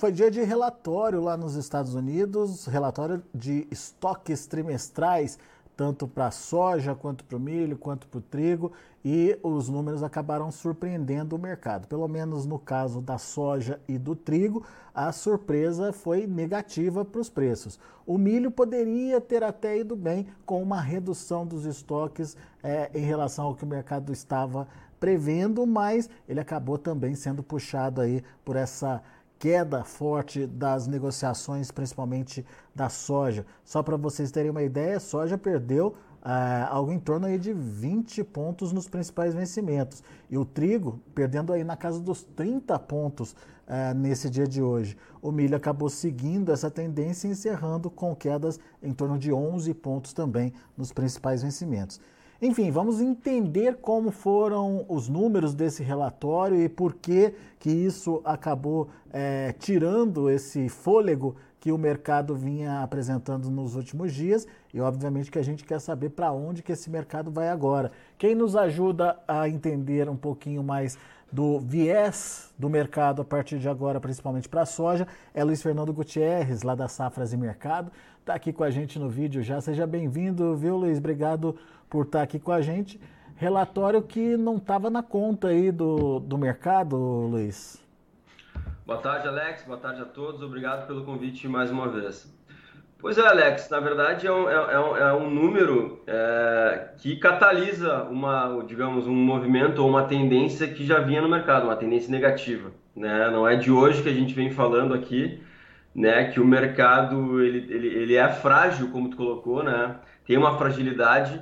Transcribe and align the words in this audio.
Foi 0.00 0.10
dia 0.10 0.30
de 0.30 0.42
relatório 0.42 1.20
lá 1.20 1.36
nos 1.36 1.56
Estados 1.56 1.94
Unidos, 1.94 2.64
relatório 2.64 3.22
de 3.34 3.68
estoques 3.70 4.46
trimestrais, 4.46 5.38
tanto 5.76 6.08
para 6.08 6.28
a 6.28 6.30
soja, 6.30 6.94
quanto 6.94 7.22
para 7.22 7.36
o 7.36 7.40
milho, 7.40 7.76
quanto 7.76 8.08
para 8.08 8.16
o 8.16 8.22
trigo, 8.22 8.72
e 9.04 9.38
os 9.42 9.68
números 9.68 10.02
acabaram 10.02 10.50
surpreendendo 10.50 11.36
o 11.36 11.38
mercado. 11.38 11.86
Pelo 11.86 12.08
menos 12.08 12.46
no 12.46 12.58
caso 12.58 13.02
da 13.02 13.18
soja 13.18 13.78
e 13.86 13.98
do 13.98 14.16
trigo, 14.16 14.64
a 14.94 15.12
surpresa 15.12 15.92
foi 15.92 16.26
negativa 16.26 17.04
para 17.04 17.20
os 17.20 17.28
preços. 17.28 17.78
O 18.06 18.16
milho 18.16 18.50
poderia 18.50 19.20
ter 19.20 19.44
até 19.44 19.80
ido 19.80 19.94
bem 19.94 20.28
com 20.46 20.62
uma 20.62 20.80
redução 20.80 21.46
dos 21.46 21.66
estoques 21.66 22.38
é, 22.62 22.90
em 22.94 23.04
relação 23.04 23.48
ao 23.48 23.54
que 23.54 23.64
o 23.64 23.68
mercado 23.68 24.14
estava 24.14 24.66
prevendo, 24.98 25.66
mas 25.66 26.08
ele 26.26 26.40
acabou 26.40 26.78
também 26.78 27.14
sendo 27.14 27.42
puxado 27.42 28.00
aí 28.00 28.22
por 28.44 28.56
essa 28.56 29.02
queda 29.40 29.82
forte 29.82 30.46
das 30.46 30.86
negociações, 30.86 31.70
principalmente 31.70 32.44
da 32.74 32.90
soja. 32.90 33.46
Só 33.64 33.82
para 33.82 33.96
vocês 33.96 34.30
terem 34.30 34.50
uma 34.50 34.62
ideia, 34.62 34.98
a 34.98 35.00
soja 35.00 35.38
perdeu 35.38 35.96
ah, 36.22 36.68
algo 36.70 36.92
em 36.92 36.98
torno 36.98 37.26
aí 37.26 37.38
de 37.38 37.50
20 37.54 38.22
pontos 38.22 38.70
nos 38.70 38.86
principais 38.86 39.34
vencimentos. 39.34 40.04
E 40.28 40.36
o 40.36 40.44
trigo 40.44 41.00
perdendo 41.14 41.54
aí 41.54 41.64
na 41.64 41.74
casa 41.74 41.98
dos 41.98 42.22
30 42.22 42.78
pontos 42.80 43.34
ah, 43.66 43.94
nesse 43.94 44.28
dia 44.28 44.46
de 44.46 44.60
hoje. 44.60 44.94
O 45.22 45.32
milho 45.32 45.56
acabou 45.56 45.88
seguindo 45.88 46.52
essa 46.52 46.70
tendência, 46.70 47.26
encerrando 47.26 47.90
com 47.90 48.14
quedas 48.14 48.60
em 48.82 48.92
torno 48.92 49.18
de 49.18 49.32
11 49.32 49.72
pontos 49.72 50.12
também 50.12 50.52
nos 50.76 50.92
principais 50.92 51.42
vencimentos. 51.42 51.98
Enfim, 52.42 52.70
vamos 52.70 53.02
entender 53.02 53.76
como 53.82 54.10
foram 54.10 54.86
os 54.88 55.10
números 55.10 55.54
desse 55.54 55.82
relatório 55.82 56.58
e 56.58 56.70
por 56.70 56.94
que, 56.94 57.34
que 57.58 57.70
isso 57.70 58.22
acabou 58.24 58.88
é, 59.12 59.54
tirando 59.58 60.30
esse 60.30 60.70
fôlego 60.70 61.36
que 61.60 61.70
o 61.70 61.76
mercado 61.76 62.34
vinha 62.34 62.82
apresentando 62.82 63.50
nos 63.50 63.76
últimos 63.76 64.14
dias 64.14 64.46
e 64.72 64.80
obviamente 64.80 65.30
que 65.30 65.38
a 65.38 65.42
gente 65.42 65.64
quer 65.64 65.78
saber 65.82 66.08
para 66.08 66.32
onde 66.32 66.62
que 66.62 66.72
esse 66.72 66.88
mercado 66.88 67.30
vai 67.30 67.50
agora. 67.50 67.92
Quem 68.16 68.34
nos 68.34 68.56
ajuda 68.56 69.18
a 69.28 69.46
entender 69.46 70.08
um 70.08 70.16
pouquinho 70.16 70.62
mais 70.62 70.96
do 71.30 71.60
viés 71.60 72.52
do 72.58 72.68
mercado 72.68 73.22
a 73.22 73.24
partir 73.24 73.58
de 73.58 73.68
agora, 73.68 74.00
principalmente 74.00 74.48
para 74.48 74.62
a 74.62 74.66
soja, 74.66 75.06
é 75.32 75.44
Luiz 75.44 75.62
Fernando 75.62 75.92
Gutierrez, 75.92 76.62
lá 76.62 76.74
da 76.74 76.88
Safras 76.88 77.32
e 77.32 77.36
Mercado. 77.36 77.92
Está 78.20 78.34
aqui 78.34 78.52
com 78.52 78.62
a 78.62 78.70
gente 78.70 78.98
no 78.98 79.08
vídeo 79.08 79.42
já. 79.42 79.60
Seja 79.60 79.86
bem-vindo, 79.86 80.54
viu, 80.54 80.76
Luiz? 80.76 80.98
Obrigado 80.98 81.56
por 81.88 82.04
estar 82.04 82.22
aqui 82.22 82.38
com 82.38 82.52
a 82.52 82.60
gente. 82.60 83.00
Relatório 83.34 84.02
que 84.02 84.36
não 84.36 84.58
estava 84.58 84.90
na 84.90 85.02
conta 85.02 85.48
aí 85.48 85.72
do, 85.72 86.20
do 86.20 86.36
mercado, 86.36 86.96
Luiz. 86.96 87.82
Boa 88.84 88.98
tarde, 88.98 89.26
Alex. 89.26 89.64
Boa 89.64 89.78
tarde 89.78 90.02
a 90.02 90.04
todos. 90.04 90.42
Obrigado 90.42 90.86
pelo 90.86 91.02
convite 91.02 91.48
mais 91.48 91.70
uma 91.70 91.88
vez. 91.88 92.30
Pois 92.98 93.16
é, 93.16 93.26
Alex. 93.26 93.70
Na 93.70 93.80
verdade, 93.80 94.26
é 94.26 94.32
um, 94.32 94.48
é, 94.48 94.54
é 94.54 94.78
um, 94.78 94.96
é 94.96 95.14
um 95.14 95.30
número 95.30 96.02
é, 96.06 96.90
que 96.98 97.16
catalisa 97.16 98.02
uma, 98.04 98.62
digamos, 98.66 99.06
um 99.06 99.14
movimento 99.14 99.78
ou 99.78 99.88
uma 99.88 100.02
tendência 100.02 100.68
que 100.68 100.84
já 100.84 101.00
vinha 101.00 101.22
no 101.22 101.28
mercado, 101.28 101.64
uma 101.64 101.76
tendência 101.76 102.10
negativa. 102.10 102.70
Né? 102.94 103.30
Não 103.30 103.48
é 103.48 103.56
de 103.56 103.72
hoje 103.72 104.02
que 104.02 104.10
a 104.10 104.14
gente 104.14 104.34
vem 104.34 104.50
falando 104.50 104.92
aqui, 104.92 105.42
né, 105.94 106.24
que 106.24 106.40
o 106.40 106.46
mercado 106.46 107.42
ele, 107.42 107.72
ele, 107.72 107.88
ele 107.88 108.14
é 108.16 108.28
frágil, 108.28 108.90
como 108.90 109.10
tu 109.10 109.16
colocou, 109.16 109.62
né? 109.62 109.96
Tem 110.26 110.36
uma 110.36 110.56
fragilidade 110.56 111.40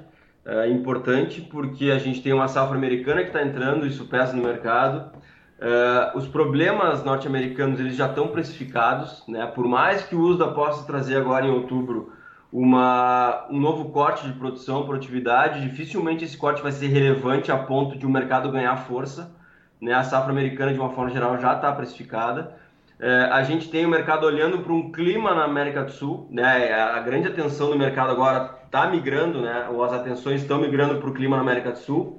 é 0.49 0.67
importante 0.67 1.43
porque 1.43 1.91
a 1.91 1.99
gente 1.99 2.23
tem 2.23 2.33
uma 2.33 2.49
safra 2.49 2.75
americana 2.75 3.21
que 3.21 3.27
está 3.27 3.43
entrando, 3.43 3.87
isso 3.87 4.07
pesa 4.07 4.35
no 4.35 4.43
mercado. 4.43 5.13
É, 5.61 6.13
os 6.17 6.27
problemas 6.27 7.05
norte-americanos 7.05 7.79
eles 7.79 7.95
já 7.95 8.07
estão 8.07 8.29
precificados, 8.29 9.23
né? 9.29 9.45
Por 9.47 9.69
mais 9.69 10.05
que 10.05 10.17
o 10.17 10.21
USDA 10.21 10.49
possa 10.53 10.87
trazer 10.87 11.19
agora 11.19 11.45
em 11.45 11.51
outubro 11.51 12.15
uma, 12.51 13.47
um 13.51 13.61
novo 13.61 13.91
corte 13.91 14.27
de 14.27 14.33
produção, 14.33 14.87
produtividade, 14.87 15.61
dificilmente 15.61 16.25
esse 16.25 16.39
corte 16.39 16.63
vai 16.63 16.73
ser 16.73 16.87
relevante 16.87 17.53
a 17.53 17.59
ponto 17.59 17.99
de 17.99 18.07
o 18.07 18.11
mercado 18.11 18.51
ganhar 18.51 18.75
força. 18.79 19.31
Né? 19.79 19.93
A 19.93 20.03
safra 20.03 20.33
americana, 20.33 20.73
de 20.73 20.79
uma 20.81 20.91
forma 20.91 21.11
geral, 21.11 21.39
já 21.39 21.57
está 21.57 21.71
precificada. 21.73 22.57
É, 23.01 23.29
a 23.31 23.45
gente 23.45 23.69
tem 23.69 23.87
o 23.87 23.89
mercado 23.89 24.27
olhando 24.27 24.59
para 24.59 24.73
um 24.73 24.91
clima 24.91 25.33
na 25.33 25.45
América 25.45 25.85
do 25.85 25.93
Sul, 25.93 26.27
né? 26.31 26.73
A 26.73 26.99
grande 27.01 27.29
atenção 27.29 27.71
do 27.71 27.79
mercado 27.79 28.11
agora 28.11 28.59
está 28.65 28.89
migrando, 28.89 29.41
né? 29.41 29.69
Ou 29.71 29.85
as 29.85 29.93
atenções 29.93 30.43
estão 30.43 30.59
migrando 30.61 30.97
para 30.97 31.09
o 31.09 31.15
clima 31.15 31.37
na 31.37 31.43
América 31.43 31.71
do 31.71 31.79
Sul, 31.79 32.19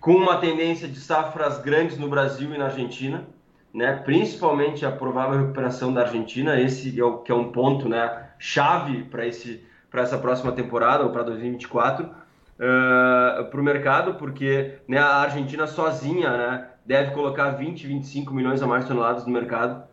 com 0.00 0.14
uma 0.14 0.38
tendência 0.38 0.88
de 0.88 0.98
safras 0.98 1.60
grandes 1.60 1.96
no 1.96 2.08
Brasil 2.08 2.52
e 2.52 2.58
na 2.58 2.64
Argentina, 2.64 3.24
né? 3.72 3.92
Principalmente 4.04 4.84
a 4.84 4.90
provável 4.90 5.38
recuperação 5.38 5.94
da 5.94 6.00
Argentina, 6.00 6.60
esse 6.60 6.98
é 6.98 7.04
o, 7.04 7.18
que 7.18 7.30
é 7.30 7.34
um 7.34 7.52
ponto, 7.52 7.88
né? 7.88 8.30
Chave 8.38 9.04
para 9.04 9.24
esse 9.26 9.64
para 9.88 10.02
essa 10.02 10.18
próxima 10.18 10.52
temporada 10.52 11.04
ou 11.04 11.10
para 11.10 11.22
2024 11.22 12.04
uh, 12.04 13.44
para 13.44 13.60
o 13.60 13.62
mercado, 13.62 14.14
porque 14.14 14.78
né, 14.86 14.98
a 14.98 15.18
Argentina 15.18 15.66
sozinha, 15.68 16.36
né? 16.36 16.66
Deve 16.84 17.12
colocar 17.12 17.50
20, 17.50 17.86
25 17.86 18.34
milhões 18.34 18.60
a 18.60 18.66
mais 18.66 18.82
de 18.82 18.88
toneladas 18.88 19.24
no 19.24 19.32
mercado 19.32 19.84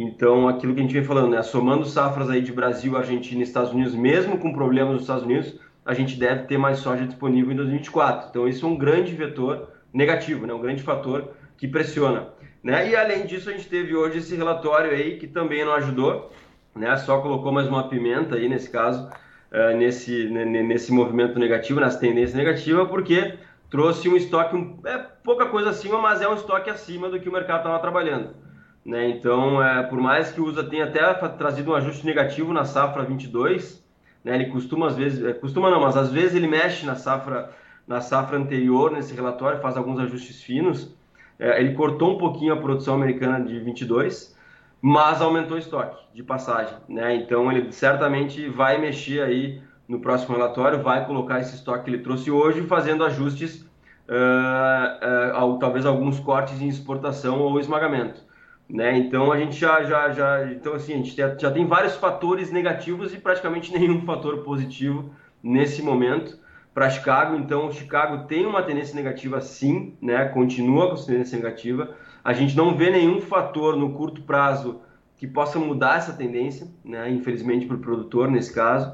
então, 0.00 0.48
aquilo 0.48 0.74
que 0.74 0.78
a 0.78 0.82
gente 0.84 0.92
vem 0.92 1.02
falando, 1.02 1.30
né? 1.30 1.42
somando 1.42 1.84
safras 1.84 2.30
aí 2.30 2.40
de 2.40 2.52
Brasil, 2.52 2.96
Argentina 2.96 3.40
e 3.40 3.42
Estados 3.42 3.72
Unidos, 3.72 3.96
mesmo 3.96 4.38
com 4.38 4.52
problemas 4.52 4.92
nos 4.92 5.02
Estados 5.02 5.24
Unidos, 5.24 5.58
a 5.84 5.92
gente 5.92 6.16
deve 6.16 6.44
ter 6.44 6.56
mais 6.56 6.78
soja 6.78 7.04
disponível 7.04 7.50
em 7.50 7.56
2024. 7.56 8.28
Então, 8.30 8.46
isso 8.46 8.64
é 8.64 8.68
um 8.68 8.76
grande 8.76 9.12
vetor 9.12 9.70
negativo, 9.92 10.46
né? 10.46 10.54
um 10.54 10.60
grande 10.60 10.84
fator 10.84 11.32
que 11.56 11.66
pressiona. 11.66 12.28
Né? 12.62 12.90
E 12.90 12.94
além 12.94 13.26
disso, 13.26 13.50
a 13.50 13.52
gente 13.52 13.68
teve 13.68 13.96
hoje 13.96 14.18
esse 14.18 14.36
relatório 14.36 14.92
aí 14.92 15.16
que 15.18 15.26
também 15.26 15.64
não 15.64 15.72
ajudou, 15.72 16.30
né? 16.76 16.96
só 16.98 17.20
colocou 17.20 17.50
mais 17.50 17.66
uma 17.66 17.88
pimenta 17.88 18.36
aí 18.36 18.48
nesse 18.48 18.70
caso, 18.70 19.10
uh, 19.50 19.76
nesse, 19.76 20.28
nesse 20.28 20.92
movimento 20.92 21.40
negativo, 21.40 21.80
nessa 21.80 21.98
tendência 21.98 22.36
negativa, 22.36 22.86
porque 22.86 23.34
trouxe 23.68 24.08
um 24.08 24.14
estoque, 24.14 24.56
é 24.84 24.98
pouca 25.24 25.46
coisa 25.46 25.70
acima, 25.70 26.00
mas 26.00 26.22
é 26.22 26.28
um 26.28 26.34
estoque 26.34 26.70
acima 26.70 27.10
do 27.10 27.18
que 27.18 27.28
o 27.28 27.32
mercado 27.32 27.58
estava 27.58 27.80
trabalhando. 27.80 28.46
Né? 28.88 29.10
Então, 29.10 29.62
é, 29.62 29.82
por 29.82 30.00
mais 30.00 30.32
que 30.32 30.40
o 30.40 30.46
USA 30.46 30.64
tenha 30.64 30.84
até 30.84 31.12
trazido 31.28 31.72
um 31.72 31.74
ajuste 31.74 32.06
negativo 32.06 32.54
na 32.54 32.64
safra 32.64 33.04
22, 33.04 33.84
né? 34.24 34.34
ele 34.34 34.46
costuma 34.46 34.86
às 34.86 34.96
vezes, 34.96 35.22
é, 35.22 35.34
costuma 35.34 35.70
não, 35.70 35.82
mas 35.82 35.94
às 35.94 36.10
vezes 36.10 36.34
ele 36.34 36.46
mexe 36.46 36.86
na 36.86 36.94
safra, 36.94 37.50
na 37.86 38.00
safra 38.00 38.38
anterior, 38.38 38.90
nesse 38.90 39.14
relatório, 39.14 39.60
faz 39.60 39.76
alguns 39.76 40.00
ajustes 40.00 40.42
finos. 40.42 40.96
É, 41.38 41.60
ele 41.60 41.74
cortou 41.74 42.14
um 42.14 42.16
pouquinho 42.16 42.54
a 42.54 42.56
produção 42.56 42.94
americana 42.94 43.44
de 43.44 43.60
22, 43.60 44.34
mas 44.80 45.20
aumentou 45.20 45.58
o 45.58 45.60
estoque 45.60 46.02
de 46.14 46.22
passagem. 46.22 46.78
Né? 46.88 47.14
Então, 47.14 47.52
ele 47.52 47.70
certamente 47.70 48.48
vai 48.48 48.80
mexer 48.80 49.20
aí 49.20 49.60
no 49.86 50.00
próximo 50.00 50.34
relatório, 50.34 50.82
vai 50.82 51.04
colocar 51.04 51.40
esse 51.40 51.56
estoque 51.56 51.84
que 51.84 51.90
ele 51.90 52.02
trouxe 52.02 52.30
hoje, 52.30 52.62
fazendo 52.62 53.04
ajustes, 53.04 53.66
uh, 54.08 55.44
uh, 55.44 55.58
talvez 55.58 55.84
alguns 55.84 56.18
cortes 56.18 56.58
em 56.62 56.68
exportação 56.68 57.40
ou 57.40 57.60
esmagamento. 57.60 58.26
Né? 58.68 58.98
Então 58.98 59.32
a 59.32 59.38
gente 59.38 59.56
já, 59.56 59.82
já, 59.82 60.10
já, 60.10 60.52
então 60.52 60.74
assim, 60.74 60.92
a 60.92 60.96
gente 60.96 61.16
já 61.16 61.50
tem 61.50 61.66
vários 61.66 61.96
fatores 61.96 62.50
negativos 62.50 63.14
e 63.14 63.18
praticamente 63.18 63.72
nenhum 63.76 64.02
fator 64.02 64.38
positivo 64.42 65.10
nesse 65.42 65.82
momento 65.82 66.38
para 66.74 66.90
Chicago. 66.90 67.36
Então 67.36 67.72
Chicago 67.72 68.26
tem 68.26 68.44
uma 68.44 68.62
tendência 68.62 68.94
negativa 68.94 69.40
sim, 69.40 69.96
né? 70.02 70.26
Continua 70.26 70.90
com 70.90 71.02
tendência 71.02 71.38
negativa. 71.38 71.94
A 72.22 72.34
gente 72.34 72.54
não 72.54 72.76
vê 72.76 72.90
nenhum 72.90 73.22
fator 73.22 73.74
no 73.74 73.94
curto 73.94 74.20
prazo 74.22 74.82
que 75.16 75.26
possa 75.26 75.58
mudar 75.58 75.96
essa 75.96 76.12
tendência, 76.12 76.68
né? 76.84 77.10
Infelizmente 77.10 77.64
para 77.64 77.76
o 77.76 77.80
produtor 77.80 78.30
nesse 78.30 78.52
caso. 78.52 78.92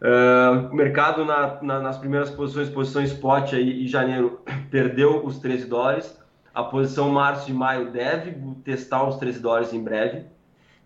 Uh, 0.00 0.74
mercado 0.74 1.24
na, 1.24 1.62
na, 1.62 1.78
nas 1.78 1.96
primeiras 1.96 2.28
posições, 2.28 2.68
posição 2.68 3.04
spot 3.04 3.52
aí 3.52 3.84
em 3.84 3.86
janeiro 3.86 4.40
perdeu 4.68 5.24
os 5.24 5.38
13 5.38 5.66
dólares 5.66 6.20
a 6.54 6.62
posição 6.62 7.10
março 7.10 7.50
e 7.50 7.54
maio 7.54 7.90
deve 7.90 8.36
testar 8.64 9.04
os 9.04 9.16
13 9.16 9.40
dólares 9.40 9.72
em 9.72 9.82
breve. 9.82 10.24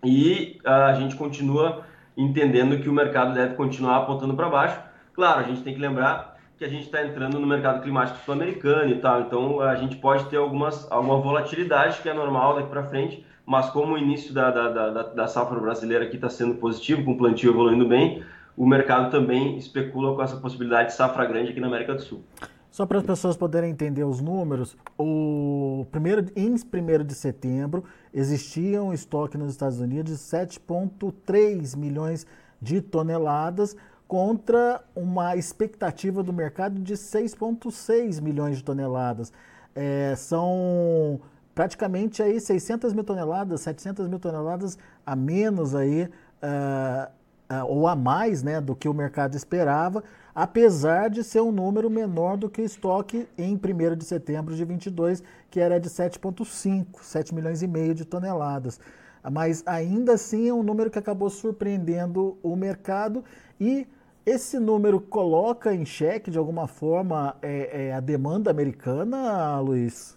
E 0.03 0.59
uh, 0.65 0.69
a 0.69 0.93
gente 0.93 1.15
continua 1.15 1.83
entendendo 2.15 2.79
que 2.79 2.89
o 2.89 2.93
mercado 2.93 3.33
deve 3.33 3.55
continuar 3.55 3.97
apontando 3.97 4.35
para 4.35 4.49
baixo. 4.49 4.79
Claro, 5.13 5.39
a 5.41 5.43
gente 5.43 5.61
tem 5.61 5.73
que 5.73 5.79
lembrar 5.79 6.37
que 6.57 6.65
a 6.65 6.69
gente 6.69 6.85
está 6.85 7.03
entrando 7.03 7.39
no 7.39 7.45
mercado 7.45 7.81
climático 7.81 8.17
sul-americano 8.25 8.89
e 8.89 8.99
tal, 8.99 9.21
então 9.21 9.61
a 9.61 9.75
gente 9.75 9.95
pode 9.97 10.25
ter 10.25 10.37
algumas, 10.37 10.91
alguma 10.91 11.17
volatilidade 11.19 12.01
que 12.01 12.09
é 12.09 12.13
normal 12.13 12.55
daqui 12.55 12.69
para 12.69 12.83
frente, 12.83 13.23
mas 13.45 13.69
como 13.69 13.93
o 13.93 13.97
início 13.97 14.33
da, 14.33 14.49
da, 14.49 14.69
da, 14.69 15.03
da 15.03 15.27
safra 15.27 15.59
brasileira 15.59 16.05
aqui 16.05 16.15
está 16.15 16.29
sendo 16.29 16.55
positivo, 16.55 17.03
com 17.03 17.11
o 17.11 17.17
plantio 17.17 17.51
evoluindo 17.51 17.87
bem, 17.87 18.23
o 18.55 18.65
mercado 18.65 19.11
também 19.11 19.55
especula 19.55 20.15
com 20.15 20.23
essa 20.23 20.37
possibilidade 20.37 20.89
de 20.89 20.95
safra 20.95 21.25
grande 21.25 21.51
aqui 21.51 21.59
na 21.59 21.67
América 21.67 21.93
do 21.93 22.01
Sul. 22.01 22.25
Só 22.69 22.85
para 22.85 22.99
as 22.99 23.05
pessoas 23.05 23.35
poderem 23.35 23.71
entender 23.71 24.03
os 24.03 24.21
números, 24.21 24.77
o 24.97 25.85
primeiro, 25.91 26.25
em 26.35 26.53
1 26.53 27.03
de 27.05 27.15
setembro 27.15 27.83
existia 28.13 28.83
um 28.83 28.93
estoque 28.93 29.37
nos 29.37 29.51
Estados 29.51 29.79
Unidos 29.79 30.11
de 30.11 30.17
7,3 30.17 31.75
milhões 31.75 32.27
de 32.61 32.81
toneladas 32.81 33.75
contra 34.07 34.83
uma 34.95 35.35
expectativa 35.35 36.23
do 36.23 36.31
mercado 36.31 36.79
de 36.79 36.93
6,6 36.93 38.21
milhões 38.21 38.57
de 38.57 38.63
toneladas. 38.63 39.33
É, 39.75 40.15
são 40.15 41.19
praticamente 41.53 42.21
aí 42.21 42.39
600 42.39 42.93
mil 42.93 43.03
toneladas, 43.03 43.61
700 43.61 44.07
mil 44.07 44.19
toneladas 44.19 44.77
a 45.05 45.15
menos 45.15 45.73
aí, 45.73 46.03
uh, 46.03 47.11
ou 47.67 47.87
a 47.87 47.95
mais 47.95 48.43
né, 48.43 48.59
do 48.59 48.75
que 48.75 48.89
o 48.89 48.93
mercado 48.93 49.35
esperava, 49.35 50.03
apesar 50.35 51.09
de 51.09 51.23
ser 51.23 51.41
um 51.41 51.51
número 51.51 51.89
menor 51.89 52.37
do 52.37 52.49
que 52.49 52.61
o 52.61 52.65
estoque 52.65 53.27
em 53.37 53.55
1 53.55 53.95
de 53.95 54.05
setembro 54.05 54.55
de 54.55 54.65
22, 54.65 55.23
que 55.49 55.59
era 55.59 55.79
de 55.79 55.89
7,5, 55.89 56.85
7 57.01 57.33
milhões 57.33 57.61
e 57.61 57.67
meio 57.67 57.95
de 57.95 58.05
toneladas. 58.05 58.79
Mas 59.31 59.63
ainda 59.65 60.13
assim 60.13 60.47
é 60.47 60.53
um 60.53 60.63
número 60.63 60.89
que 60.89 60.99
acabou 60.99 61.29
surpreendendo 61.29 62.37
o 62.43 62.55
mercado 62.55 63.23
e 63.59 63.87
esse 64.25 64.59
número 64.59 64.99
coloca 64.99 65.73
em 65.73 65.85
xeque, 65.85 66.29
de 66.29 66.37
alguma 66.37 66.67
forma, 66.67 67.37
é, 67.41 67.87
é 67.87 67.93
a 67.93 68.01
demanda 68.01 68.51
americana, 68.51 69.57
Luiz? 69.61 70.16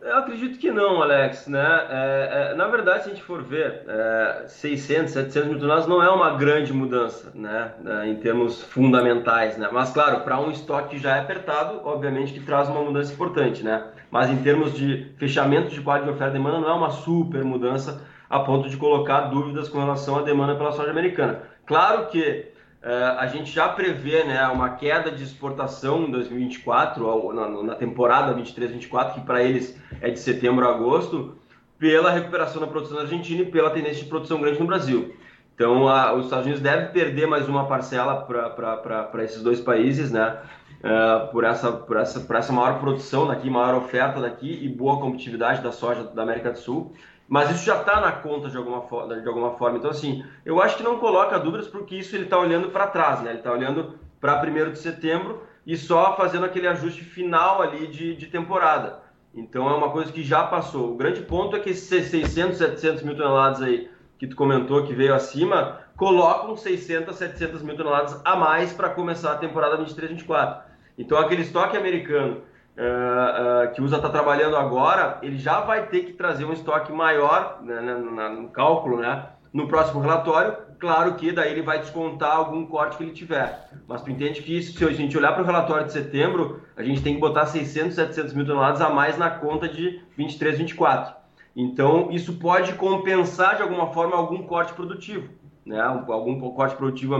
Eu 0.00 0.18
acredito 0.18 0.58
que 0.58 0.70
não, 0.70 1.02
Alex. 1.02 1.48
Né? 1.48 1.86
É, 1.90 2.50
é, 2.52 2.54
na 2.54 2.66
verdade, 2.68 3.04
se 3.04 3.10
a 3.10 3.12
gente 3.14 3.24
for 3.24 3.42
ver, 3.42 3.82
é, 3.86 4.44
600, 4.46 5.12
700 5.12 5.48
mil 5.48 5.58
toneladas 5.58 5.86
não 5.86 6.02
é 6.02 6.10
uma 6.10 6.36
grande 6.36 6.72
mudança 6.72 7.30
né? 7.34 7.72
É, 7.84 8.08
em 8.08 8.16
termos 8.16 8.62
fundamentais. 8.62 9.56
Né? 9.56 9.68
Mas, 9.72 9.90
claro, 9.90 10.20
para 10.20 10.40
um 10.40 10.50
estoque 10.50 10.96
que 10.96 10.98
já 10.98 11.16
é 11.16 11.20
apertado, 11.20 11.80
obviamente 11.84 12.32
que 12.32 12.40
traz 12.40 12.68
uma 12.68 12.82
mudança 12.82 13.12
importante. 13.12 13.62
Né? 13.62 13.84
Mas 14.10 14.30
em 14.30 14.36
termos 14.38 14.72
de 14.72 15.12
fechamento 15.18 15.70
de 15.70 15.80
quadro 15.80 16.04
de 16.04 16.10
oferta 16.10 16.34
e 16.34 16.38
demanda, 16.38 16.60
não 16.60 16.68
é 16.68 16.74
uma 16.74 16.90
super 16.90 17.44
mudança 17.44 18.02
a 18.30 18.40
ponto 18.40 18.68
de 18.68 18.76
colocar 18.76 19.22
dúvidas 19.22 19.68
com 19.68 19.78
relação 19.78 20.18
à 20.18 20.22
demanda 20.22 20.54
pela 20.54 20.72
soja 20.72 20.90
americana. 20.90 21.42
Claro 21.66 22.06
que 22.06 22.52
a 22.82 23.26
gente 23.26 23.50
já 23.50 23.68
prevê 23.68 24.24
né, 24.24 24.46
uma 24.48 24.70
queda 24.70 25.10
de 25.10 25.22
exportação 25.22 26.04
em 26.04 26.10
2024, 26.10 27.04
ou 27.04 27.32
na, 27.32 27.48
na 27.48 27.74
temporada 27.74 28.34
23-24, 28.34 29.14
que 29.14 29.20
para 29.20 29.42
eles 29.42 29.76
é 30.00 30.10
de 30.10 30.18
setembro 30.20 30.66
a 30.66 30.74
agosto, 30.74 31.36
pela 31.78 32.10
recuperação 32.10 32.60
da 32.60 32.66
produção 32.66 32.96
na 32.96 33.02
Argentina 33.02 33.42
e 33.42 33.46
pela 33.46 33.70
tendência 33.70 34.02
de 34.02 34.08
produção 34.08 34.40
grande 34.40 34.60
no 34.60 34.66
Brasil. 34.66 35.14
Então, 35.54 35.88
a, 35.88 36.14
os 36.14 36.26
Estados 36.26 36.46
Unidos 36.46 36.62
devem 36.62 36.92
perder 36.92 37.26
mais 37.26 37.48
uma 37.48 37.66
parcela 37.66 38.22
para 38.22 39.24
esses 39.24 39.42
dois 39.42 39.60
países, 39.60 40.12
né? 40.12 40.38
Uh, 40.78 41.32
por, 41.32 41.42
essa, 41.42 41.72
por, 41.72 41.96
essa, 41.96 42.20
por 42.20 42.36
essa 42.36 42.52
maior 42.52 42.78
produção 42.78 43.26
daqui, 43.26 43.50
maior 43.50 43.74
oferta 43.74 44.20
daqui 44.20 44.60
e 44.62 44.68
boa 44.68 45.00
competitividade 45.00 45.60
da 45.60 45.72
soja 45.72 46.04
da 46.04 46.22
América 46.22 46.52
do 46.52 46.58
Sul. 46.58 46.92
Mas 47.28 47.50
isso 47.50 47.66
já 47.66 47.78
está 47.78 48.00
na 48.00 48.10
conta 48.10 48.48
de 48.48 48.56
alguma, 48.56 48.80
de 49.20 49.28
alguma 49.28 49.52
forma. 49.58 49.76
Então, 49.76 49.90
assim, 49.90 50.24
eu 50.46 50.62
acho 50.62 50.78
que 50.78 50.82
não 50.82 50.98
coloca 50.98 51.38
dúvidas, 51.38 51.68
porque 51.68 51.94
isso 51.94 52.16
ele 52.16 52.24
está 52.24 52.38
olhando 52.38 52.70
para 52.70 52.86
trás, 52.86 53.20
né? 53.20 53.30
Ele 53.30 53.38
está 53.38 53.52
olhando 53.52 53.98
para 54.18 54.42
1 54.42 54.72
de 54.72 54.78
setembro 54.78 55.42
e 55.66 55.76
só 55.76 56.16
fazendo 56.16 56.46
aquele 56.46 56.66
ajuste 56.66 57.04
final 57.04 57.60
ali 57.60 57.86
de, 57.86 58.16
de 58.16 58.26
temporada. 58.28 59.00
Então, 59.34 59.68
é 59.68 59.74
uma 59.74 59.90
coisa 59.90 60.10
que 60.10 60.22
já 60.22 60.42
passou. 60.44 60.94
O 60.94 60.96
grande 60.96 61.20
ponto 61.20 61.54
é 61.54 61.60
que 61.60 61.68
esses 61.68 62.08
600, 62.08 62.56
700 62.56 63.02
mil 63.02 63.14
toneladas 63.14 63.60
aí 63.60 63.90
que 64.18 64.26
tu 64.26 64.34
comentou 64.34 64.84
que 64.84 64.94
veio 64.94 65.14
acima, 65.14 65.80
colocam 65.96 66.56
600, 66.56 67.14
700 67.14 67.62
mil 67.62 67.76
toneladas 67.76 68.20
a 68.24 68.34
mais 68.34 68.72
para 68.72 68.88
começar 68.88 69.32
a 69.32 69.36
temporada 69.36 69.76
23, 69.76 70.12
24. 70.12 70.62
Então, 70.96 71.18
aquele 71.18 71.42
estoque 71.42 71.76
americano 71.76 72.40
uh, 72.78 73.66
uh, 73.68 73.72
que 73.72 73.80
o 73.80 73.84
USA 73.84 73.96
está 73.96 74.08
trabalhando 74.08 74.56
agora, 74.56 75.18
ele 75.22 75.36
já 75.36 75.60
vai 75.60 75.86
ter 75.86 76.04
que 76.04 76.12
trazer 76.12 76.44
um 76.44 76.52
estoque 76.52 76.92
maior 76.92 77.58
né, 77.62 77.80
no 77.80 78.48
cálculo, 78.48 78.98
né, 78.98 79.26
no 79.52 79.66
próximo 79.66 80.00
relatório. 80.00 80.56
Claro 80.78 81.14
que 81.14 81.32
daí 81.32 81.50
ele 81.50 81.62
vai 81.62 81.80
descontar 81.80 82.36
algum 82.36 82.64
corte 82.64 82.96
que 82.96 83.02
ele 83.02 83.10
tiver. 83.10 83.68
Mas 83.88 84.02
tu 84.02 84.10
entende 84.10 84.42
que 84.42 84.56
isso, 84.56 84.78
se 84.78 84.84
a 84.84 84.92
gente 84.92 85.18
olhar 85.18 85.32
para 85.32 85.42
o 85.42 85.46
relatório 85.46 85.86
de 85.86 85.92
setembro, 85.92 86.62
a 86.76 86.82
gente 86.84 87.02
tem 87.02 87.14
que 87.14 87.20
botar 87.20 87.46
600, 87.46 87.96
700 87.96 88.32
mil 88.32 88.46
toneladas 88.46 88.80
a 88.80 88.88
mais 88.88 89.18
na 89.18 89.28
conta 89.28 89.68
de 89.68 90.00
23, 90.16 90.58
24. 90.58 91.16
Então, 91.56 92.12
isso 92.12 92.34
pode 92.34 92.74
compensar 92.74 93.56
de 93.56 93.62
alguma 93.62 93.88
forma 93.88 94.14
algum 94.14 94.44
corte 94.44 94.72
produtivo, 94.72 95.28
né? 95.66 95.80
algum 95.80 96.38
corte 96.52 96.76
produtivo 96.76 97.18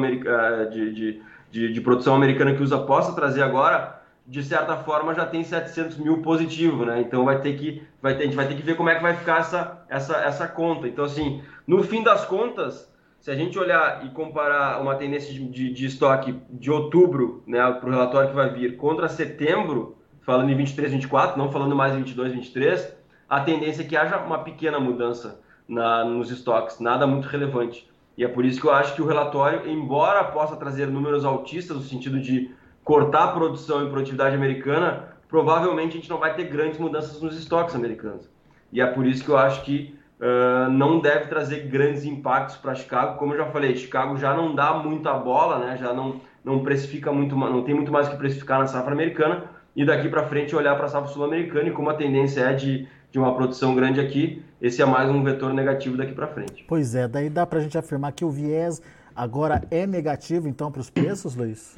de, 0.71 0.93
de, 0.93 1.23
de, 1.51 1.73
de 1.73 1.81
produção 1.81 2.15
americana 2.15 2.55
que 2.55 2.63
usa 2.63 2.79
possa 2.79 3.13
trazer 3.13 3.43
agora 3.43 3.98
de 4.29 4.43
certa 4.43 4.77
forma 4.77 5.15
já 5.15 5.25
tem 5.25 5.43
700 5.43 5.97
mil 5.97 6.21
positivo, 6.21 6.85
né? 6.85 7.01
Então 7.01 7.25
vai 7.25 7.41
ter 7.41 7.57
que, 7.57 7.83
vai 8.03 8.15
ter, 8.15 8.25
a 8.25 8.27
gente 8.27 8.37
vai 8.37 8.47
ter 8.47 8.55
que 8.55 8.63
ver 8.63 8.77
como 8.77 8.91
é 8.91 8.95
que 8.95 9.03
vai 9.03 9.15
ficar 9.15 9.41
essa, 9.41 9.83
essa, 9.89 10.17
essa 10.19 10.47
conta. 10.47 10.87
Então 10.87 11.07
assim, 11.07 11.43
no 11.67 11.83
fim 11.83 12.03
das 12.03 12.27
contas, 12.27 12.93
se 13.21 13.31
a 13.31 13.35
gente 13.35 13.59
olhar 13.59 14.05
e 14.05 14.11
comparar 14.11 14.83
uma 14.83 14.97
tendência 14.97 15.33
de, 15.33 15.49
de, 15.49 15.73
de 15.73 15.87
estoque 15.87 16.37
de 16.51 16.71
outubro, 16.71 17.43
né, 17.47 17.59
para 17.73 17.89
o 17.89 17.91
relatório 17.91 18.29
que 18.29 18.37
vai 18.37 18.51
vir, 18.51 18.77
contra 18.77 19.09
setembro, 19.09 19.97
falando 20.21 20.51
em 20.51 20.57
23, 20.57 20.93
24, 20.93 21.39
não 21.39 21.51
falando 21.51 21.75
mais 21.75 21.95
em 21.95 21.99
22, 21.99 22.33
23, 22.33 22.95
a 23.29 23.41
tendência 23.41 23.81
é 23.81 23.87
que 23.87 23.97
haja 23.97 24.19
uma 24.19 24.41
pequena 24.41 24.79
mudança 24.79 25.41
na, 25.67 26.05
nos 26.05 26.31
estoques, 26.31 26.81
nada 26.81 27.07
muito 27.07 27.27
relevante. 27.27 27.89
E 28.17 28.25
é 28.25 28.29
por 28.29 28.45
isso 28.45 28.61
que 28.61 28.67
eu 28.67 28.73
acho 28.73 28.95
que 28.95 29.01
o 29.01 29.07
relatório, 29.07 29.67
embora 29.71 30.23
possa 30.25 30.55
trazer 30.57 30.87
números 30.89 31.25
altistas 31.25 31.77
no 31.77 31.83
sentido 31.83 32.21
de 32.21 32.51
cortar 32.89 33.25
a 33.25 33.33
produção 33.33 33.87
e 33.87 33.91
produtividade 33.91 34.35
americana, 34.35 35.11
provavelmente 35.29 35.91
a 35.91 36.01
gente 36.01 36.09
não 36.09 36.17
vai 36.17 36.35
ter 36.35 36.45
grandes 36.45 36.79
mudanças 36.79 37.21
nos 37.21 37.39
estoques 37.39 37.75
americanos. 37.75 38.27
E 38.73 38.81
é 38.81 38.87
por 38.87 39.07
isso 39.07 39.23
que 39.23 39.29
eu 39.29 39.37
acho 39.37 39.63
que 39.63 39.95
uh, 40.19 40.71
não 40.71 40.99
deve 40.99 41.27
trazer 41.27 41.67
grandes 41.67 42.07
impactos 42.07 42.57
para 42.57 42.75
Chicago. 42.75 43.19
Como 43.19 43.35
eu 43.35 43.37
já 43.37 43.45
falei, 43.51 43.77
Chicago 43.77 44.17
já 44.17 44.35
não 44.35 44.55
dá 44.55 44.73
muita 44.73 45.13
bola, 45.13 45.59
né? 45.59 45.77
já 45.77 45.93
não, 45.93 46.19
não 46.43 46.63
precifica 46.63 47.13
muito, 47.13 47.37
não 47.37 47.63
tem 47.63 47.75
muito 47.75 47.93
mais 47.93 48.09
que 48.09 48.17
precificar 48.17 48.59
na 48.59 48.67
safra 48.67 48.93
americana. 48.93 49.45
E 49.77 49.85
daqui 49.85 50.09
para 50.09 50.23
frente 50.23 50.57
olhar 50.57 50.75
para 50.75 50.87
a 50.87 50.89
safra 50.89 51.13
sul-americana 51.13 51.69
e 51.69 51.73
como 51.73 51.91
a 51.91 51.95
tendência 51.95 52.41
é 52.41 52.55
de, 52.55 52.89
de 53.13 53.19
uma 53.19 53.35
produção 53.35 53.75
grande 53.75 54.01
aqui, 54.01 54.43
esse 54.63 54.81
é 54.81 54.87
mais 54.87 55.11
um 55.11 55.23
vetor 55.23 55.53
negativo 55.53 55.95
daqui 55.95 56.15
para 56.15 56.27
frente. 56.27 56.65
Pois 56.67 56.95
é, 56.95 57.07
daí 57.07 57.29
dá 57.29 57.45
para 57.45 57.59
a 57.59 57.63
gente 57.63 57.77
afirmar 57.77 58.13
que 58.13 58.25
o 58.25 58.31
viés 58.31 58.81
agora 59.15 59.63
é 59.71 59.87
negativo 59.87 60.49
então 60.49 60.73
para 60.73 60.81
os 60.81 60.89
preços, 60.89 61.37
Luiz? 61.37 61.77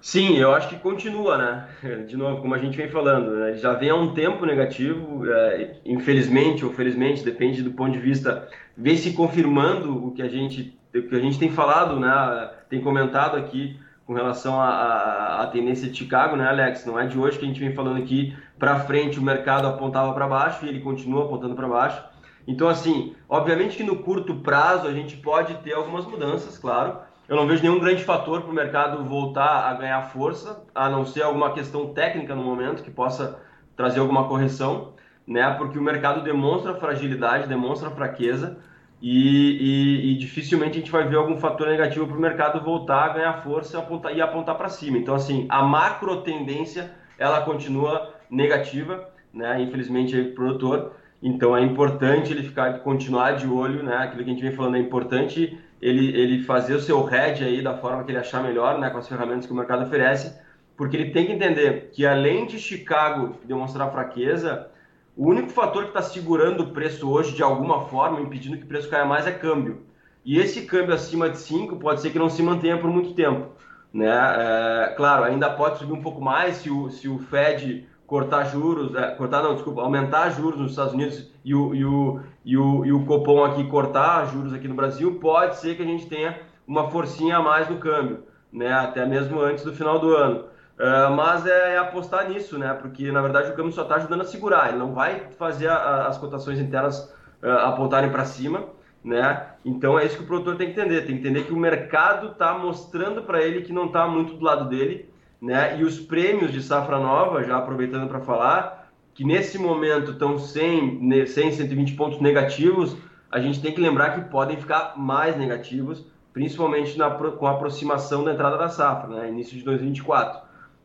Sim, 0.00 0.36
eu 0.36 0.54
acho 0.54 0.68
que 0.68 0.76
continua, 0.76 1.36
né? 1.36 1.68
De 2.06 2.16
novo, 2.16 2.40
como 2.40 2.54
a 2.54 2.58
gente 2.58 2.76
vem 2.76 2.88
falando, 2.88 3.34
né? 3.34 3.54
já 3.54 3.72
vem 3.74 3.90
há 3.90 3.94
um 3.94 4.14
tempo 4.14 4.46
negativo, 4.46 5.28
é, 5.28 5.76
infelizmente 5.84 6.64
ou 6.64 6.72
felizmente, 6.72 7.24
depende 7.24 7.62
do 7.62 7.72
ponto 7.72 7.92
de 7.92 7.98
vista, 7.98 8.48
vem 8.76 8.96
se 8.96 9.12
confirmando 9.12 10.06
o 10.06 10.12
que 10.12 10.22
a 10.22 10.28
gente, 10.28 10.78
o 10.94 11.02
que 11.02 11.16
a 11.16 11.20
gente 11.20 11.38
tem 11.38 11.50
falado, 11.50 11.98
né? 11.98 12.50
Tem 12.68 12.80
comentado 12.80 13.36
aqui 13.36 13.78
com 14.06 14.14
relação 14.14 14.60
à, 14.60 15.48
tendência 15.52 15.90
de 15.90 15.98
Chicago, 15.98 16.36
né, 16.36 16.48
Alex? 16.48 16.86
Não 16.86 16.98
é 16.98 17.06
de 17.06 17.18
hoje 17.18 17.38
que 17.38 17.44
a 17.44 17.48
gente 17.48 17.60
vem 17.60 17.74
falando 17.74 17.98
aqui 17.98 18.34
para 18.58 18.80
frente 18.80 19.18
o 19.18 19.22
mercado 19.22 19.66
apontava 19.66 20.12
para 20.14 20.26
baixo 20.26 20.64
e 20.64 20.68
ele 20.68 20.80
continua 20.80 21.24
apontando 21.24 21.54
para 21.54 21.68
baixo. 21.68 22.02
Então, 22.46 22.68
assim, 22.68 23.14
obviamente 23.28 23.76
que 23.76 23.82
no 23.82 23.96
curto 23.96 24.36
prazo 24.36 24.86
a 24.86 24.92
gente 24.92 25.16
pode 25.16 25.54
ter 25.56 25.74
algumas 25.74 26.06
mudanças, 26.06 26.56
claro 26.56 27.07
eu 27.28 27.36
não 27.36 27.46
vejo 27.46 27.62
nenhum 27.62 27.78
grande 27.78 28.02
fator 28.02 28.40
para 28.40 28.50
o 28.50 28.54
mercado 28.54 29.04
voltar 29.04 29.68
a 29.68 29.74
ganhar 29.74 30.00
força, 30.02 30.64
a 30.74 30.88
não 30.88 31.04
ser 31.04 31.22
alguma 31.22 31.52
questão 31.52 31.92
técnica 31.92 32.34
no 32.34 32.42
momento 32.42 32.82
que 32.82 32.90
possa 32.90 33.38
trazer 33.76 34.00
alguma 34.00 34.26
correção, 34.26 34.94
né? 35.26 35.50
Porque 35.58 35.78
o 35.78 35.82
mercado 35.82 36.22
demonstra 36.22 36.74
fragilidade, 36.74 37.46
demonstra 37.46 37.90
fraqueza 37.90 38.58
e, 39.00 39.58
e, 39.60 40.12
e 40.12 40.18
dificilmente 40.18 40.78
a 40.78 40.80
gente 40.80 40.90
vai 40.90 41.06
ver 41.06 41.16
algum 41.16 41.36
fator 41.36 41.68
negativo 41.68 42.06
para 42.06 42.16
o 42.16 42.20
mercado 42.20 42.64
voltar 42.64 43.04
a 43.04 43.12
ganhar 43.12 43.42
força 43.42 43.78
apontar, 43.78 44.16
e 44.16 44.22
apontar 44.22 44.56
para 44.56 44.70
cima. 44.70 44.96
Então, 44.96 45.14
assim, 45.14 45.46
a 45.50 45.62
macro 45.62 46.22
tendência 46.22 46.90
ela 47.18 47.42
continua 47.42 48.14
negativa, 48.30 49.06
né? 49.34 49.60
Infelizmente, 49.60 50.18
o 50.18 50.34
produtor. 50.34 50.92
Então, 51.22 51.54
é 51.54 51.62
importante 51.62 52.32
ele 52.32 52.42
ficar, 52.42 52.78
continuar 52.78 53.32
de 53.32 53.46
olho, 53.46 53.82
né? 53.82 53.96
Aquilo 53.98 54.24
que 54.24 54.30
a 54.30 54.32
gente 54.32 54.42
vem 54.42 54.52
falando 54.52 54.76
é 54.76 54.80
importante 54.80 55.58
ele, 55.80 56.08
ele 56.18 56.42
fazer 56.44 56.74
o 56.74 56.80
seu 56.80 57.02
head 57.04 57.44
aí 57.44 57.62
da 57.62 57.76
forma 57.76 58.04
que 58.04 58.10
ele 58.10 58.18
achar 58.18 58.42
melhor, 58.42 58.78
né, 58.78 58.90
com 58.90 58.98
as 58.98 59.08
ferramentas 59.08 59.46
que 59.46 59.52
o 59.52 59.56
mercado 59.56 59.84
oferece, 59.84 60.38
porque 60.76 60.96
ele 60.96 61.10
tem 61.10 61.26
que 61.26 61.32
entender 61.32 61.90
que 61.92 62.06
além 62.06 62.46
de 62.46 62.58
Chicago 62.58 63.36
demonstrar 63.44 63.90
fraqueza, 63.90 64.68
o 65.16 65.26
único 65.26 65.50
fator 65.50 65.82
que 65.82 65.90
está 65.90 66.02
segurando 66.02 66.62
o 66.62 66.70
preço 66.70 67.10
hoje 67.10 67.34
de 67.34 67.42
alguma 67.42 67.86
forma, 67.86 68.20
impedindo 68.20 68.56
que 68.56 68.64
o 68.64 68.68
preço 68.68 68.88
caia 68.88 69.04
mais, 69.04 69.26
é 69.26 69.32
câmbio. 69.32 69.82
E 70.24 70.38
esse 70.38 70.62
câmbio 70.66 70.94
acima 70.94 71.28
de 71.28 71.38
5 71.38 71.76
pode 71.76 72.00
ser 72.00 72.10
que 72.10 72.18
não 72.18 72.28
se 72.28 72.42
mantenha 72.42 72.78
por 72.78 72.90
muito 72.90 73.14
tempo. 73.14 73.48
Né? 73.92 74.06
É, 74.06 74.94
claro, 74.96 75.24
ainda 75.24 75.50
pode 75.50 75.78
subir 75.78 75.92
um 75.92 76.02
pouco 76.02 76.20
mais 76.20 76.56
se 76.56 76.70
o, 76.70 76.90
se 76.90 77.08
o 77.08 77.18
Fed 77.18 77.88
cortar 78.08 78.44
juros, 78.44 78.94
é, 78.96 79.10
cortar 79.10 79.42
não, 79.42 79.54
desculpa, 79.54 79.82
aumentar 79.82 80.30
juros 80.30 80.58
nos 80.58 80.70
Estados 80.70 80.94
Unidos 80.94 81.30
e 81.44 81.54
o, 81.54 81.74
e 81.74 81.84
o, 81.84 82.20
e 82.42 82.56
o, 82.56 82.86
e 82.86 82.92
o 82.92 83.04
Copom 83.04 83.44
aqui 83.44 83.62
cortar 83.68 84.24
juros 84.32 84.54
aqui 84.54 84.66
no 84.66 84.74
Brasil, 84.74 85.16
pode 85.20 85.58
ser 85.58 85.76
que 85.76 85.82
a 85.82 85.84
gente 85.84 86.06
tenha 86.06 86.40
uma 86.66 86.90
forcinha 86.90 87.36
a 87.36 87.42
mais 87.42 87.68
no 87.68 87.76
câmbio, 87.76 88.24
né, 88.50 88.72
até 88.72 89.04
mesmo 89.04 89.38
antes 89.40 89.62
do 89.62 89.74
final 89.74 89.98
do 89.98 90.16
ano. 90.16 90.44
Uh, 90.78 91.10
mas 91.14 91.44
é, 91.44 91.74
é, 91.74 91.78
apostar 91.78 92.30
nisso, 92.30 92.56
né, 92.56 92.72
porque 92.72 93.12
na 93.12 93.20
verdade 93.20 93.50
o 93.50 93.54
câmbio 93.54 93.72
só 93.72 93.82
está 93.82 93.96
ajudando 93.96 94.22
a 94.22 94.24
segurar, 94.24 94.68
ele 94.68 94.78
não 94.78 94.94
vai 94.94 95.24
fazer 95.38 95.68
a, 95.68 95.74
a, 95.74 96.06
as 96.06 96.16
cotações 96.16 96.58
internas 96.58 97.14
uh, 97.42 97.50
apontarem 97.66 98.10
para 98.10 98.24
cima, 98.24 98.64
né? 99.04 99.48
Então 99.64 99.98
é 99.98 100.06
isso 100.06 100.16
que 100.16 100.22
o 100.22 100.26
produtor 100.26 100.56
tem 100.56 100.72
que 100.72 100.80
entender, 100.80 101.02
tem 101.02 101.16
que 101.16 101.20
entender 101.20 101.44
que 101.44 101.52
o 101.52 101.58
mercado 101.58 102.28
está 102.28 102.56
mostrando 102.56 103.22
para 103.22 103.42
ele 103.42 103.62
que 103.62 103.72
não 103.72 103.86
está 103.86 104.06
muito 104.06 104.34
do 104.34 104.44
lado 104.44 104.68
dele, 104.68 105.10
né? 105.40 105.78
E 105.78 105.84
os 105.84 105.98
prêmios 105.98 106.52
de 106.52 106.62
safra 106.62 106.98
nova, 106.98 107.42
já 107.44 107.56
aproveitando 107.56 108.08
para 108.08 108.20
falar, 108.20 108.90
que 109.14 109.24
nesse 109.24 109.58
momento 109.58 110.12
estão 110.12 110.38
100, 110.38 111.26
100, 111.26 111.52
120 111.52 111.94
pontos 111.94 112.20
negativos, 112.20 112.96
a 113.30 113.40
gente 113.40 113.60
tem 113.60 113.72
que 113.72 113.80
lembrar 113.80 114.10
que 114.10 114.30
podem 114.30 114.56
ficar 114.56 114.94
mais 114.96 115.36
negativos, 115.36 116.06
principalmente 116.32 116.96
na, 116.96 117.10
com 117.10 117.46
a 117.46 117.50
aproximação 117.50 118.24
da 118.24 118.32
entrada 118.32 118.56
da 118.56 118.68
safra, 118.68 119.08
né, 119.08 119.28
início 119.28 119.56
de 119.56 119.64
2024, 119.64 120.40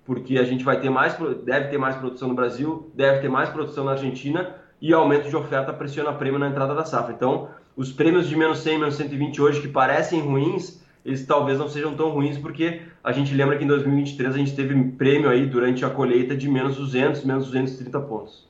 porque 0.05 0.37
a 0.37 0.43
gente 0.43 0.63
vai 0.63 0.79
ter 0.79 0.89
mais, 0.89 1.15
deve 1.43 1.69
ter 1.69 1.77
mais 1.77 1.95
produção 1.95 2.27
no 2.27 2.33
Brasil, 2.33 2.91
deve 2.95 3.19
ter 3.19 3.29
mais 3.29 3.49
produção 3.49 3.85
na 3.85 3.91
Argentina 3.91 4.55
e 4.81 4.91
aumento 4.93 5.29
de 5.29 5.35
oferta 5.35 5.71
pressiona 5.71 6.11
prêmio 6.11 6.39
na 6.39 6.49
entrada 6.49 6.75
da 6.75 6.83
safra. 6.83 7.13
Então, 7.13 7.49
os 7.75 7.91
prêmios 7.91 8.27
de 8.27 8.35
menos 8.35 8.59
100, 8.59 8.79
menos 8.79 8.95
120 8.95 9.41
hoje 9.41 9.61
que 9.61 9.67
parecem 9.67 10.19
ruins, 10.19 10.82
eles 11.05 11.25
talvez 11.25 11.59
não 11.59 11.67
sejam 11.67 11.95
tão 11.95 12.09
ruins, 12.09 12.37
porque 12.37 12.81
a 13.03 13.11
gente 13.11 13.33
lembra 13.33 13.57
que 13.57 13.63
em 13.63 13.67
2023 13.67 14.33
a 14.33 14.37
gente 14.37 14.55
teve 14.55 14.91
prêmio 14.91 15.29
aí 15.29 15.45
durante 15.45 15.83
a 15.83 15.89
colheita 15.89 16.35
de 16.35 16.49
menos 16.49 16.77
200, 16.77 17.25
menos 17.25 17.45
230 17.45 17.99
pontos. 18.01 18.47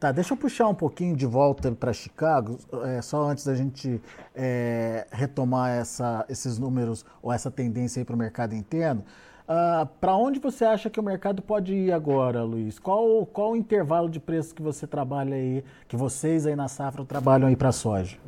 Tá, 0.00 0.12
deixa 0.12 0.32
eu 0.32 0.36
puxar 0.36 0.68
um 0.68 0.74
pouquinho 0.74 1.16
de 1.16 1.26
volta 1.26 1.72
para 1.72 1.92
Chicago, 1.92 2.56
é, 2.84 3.02
só 3.02 3.28
antes 3.28 3.44
da 3.44 3.54
gente 3.56 4.00
é, 4.32 5.08
retomar 5.10 5.70
essa, 5.72 6.24
esses 6.28 6.56
números 6.56 7.04
ou 7.20 7.32
essa 7.32 7.50
tendência 7.50 8.00
aí 8.00 8.04
para 8.04 8.14
o 8.14 8.18
mercado 8.18 8.54
interno. 8.54 9.00
Uh, 9.00 9.50
ah, 9.50 9.88
para 10.00 10.14
onde 10.14 10.38
você 10.38 10.64
acha 10.64 10.90
que 10.90 11.00
o 11.00 11.02
mercado 11.02 11.40
pode 11.40 11.74
ir 11.74 11.90
agora, 11.90 12.44
Luiz? 12.44 12.78
Qual, 12.78 13.24
qual 13.26 13.52
o 13.52 13.56
intervalo 13.56 14.08
de 14.08 14.20
preço 14.20 14.54
que 14.54 14.60
você 14.60 14.86
trabalha 14.86 15.34
aí, 15.34 15.64
que 15.88 15.96
vocês 15.96 16.46
aí 16.46 16.54
na 16.54 16.68
safra 16.68 17.02
trabalham 17.04 17.48
aí 17.48 17.56
para 17.56 17.70
a 17.70 17.72
soja? 17.72 18.18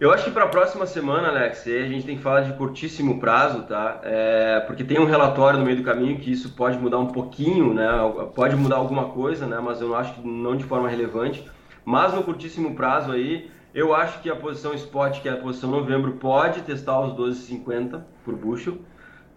Eu 0.00 0.12
acho 0.12 0.26
que 0.26 0.30
para 0.30 0.44
a 0.44 0.48
próxima 0.48 0.86
semana, 0.86 1.26
Alex, 1.26 1.66
a 1.66 1.88
gente 1.88 2.06
tem 2.06 2.16
que 2.16 2.22
falar 2.22 2.42
de 2.42 2.52
curtíssimo 2.52 3.18
prazo, 3.18 3.64
tá? 3.64 4.00
É, 4.04 4.60
porque 4.60 4.84
tem 4.84 5.00
um 5.00 5.04
relatório 5.04 5.58
no 5.58 5.64
meio 5.64 5.78
do 5.78 5.82
caminho 5.82 6.20
que 6.20 6.30
isso 6.30 6.54
pode 6.54 6.78
mudar 6.78 6.98
um 6.98 7.08
pouquinho, 7.08 7.74
né? 7.74 7.88
Pode 8.32 8.54
mudar 8.54 8.76
alguma 8.76 9.06
coisa, 9.06 9.44
né? 9.44 9.58
Mas 9.60 9.80
eu 9.80 9.96
acho 9.96 10.14
que 10.14 10.24
não 10.24 10.56
de 10.56 10.62
forma 10.62 10.88
relevante. 10.88 11.44
Mas 11.84 12.14
no 12.14 12.22
curtíssimo 12.22 12.76
prazo 12.76 13.10
aí, 13.10 13.50
eu 13.74 13.92
acho 13.92 14.20
que 14.20 14.30
a 14.30 14.36
posição 14.36 14.72
spot, 14.72 15.20
que 15.20 15.28
é 15.28 15.32
a 15.32 15.36
posição 15.36 15.68
novembro, 15.68 16.12
pode 16.12 16.62
testar 16.62 17.00
os 17.00 17.14
12,50 17.14 18.00
por 18.24 18.36
bushel, 18.36 18.78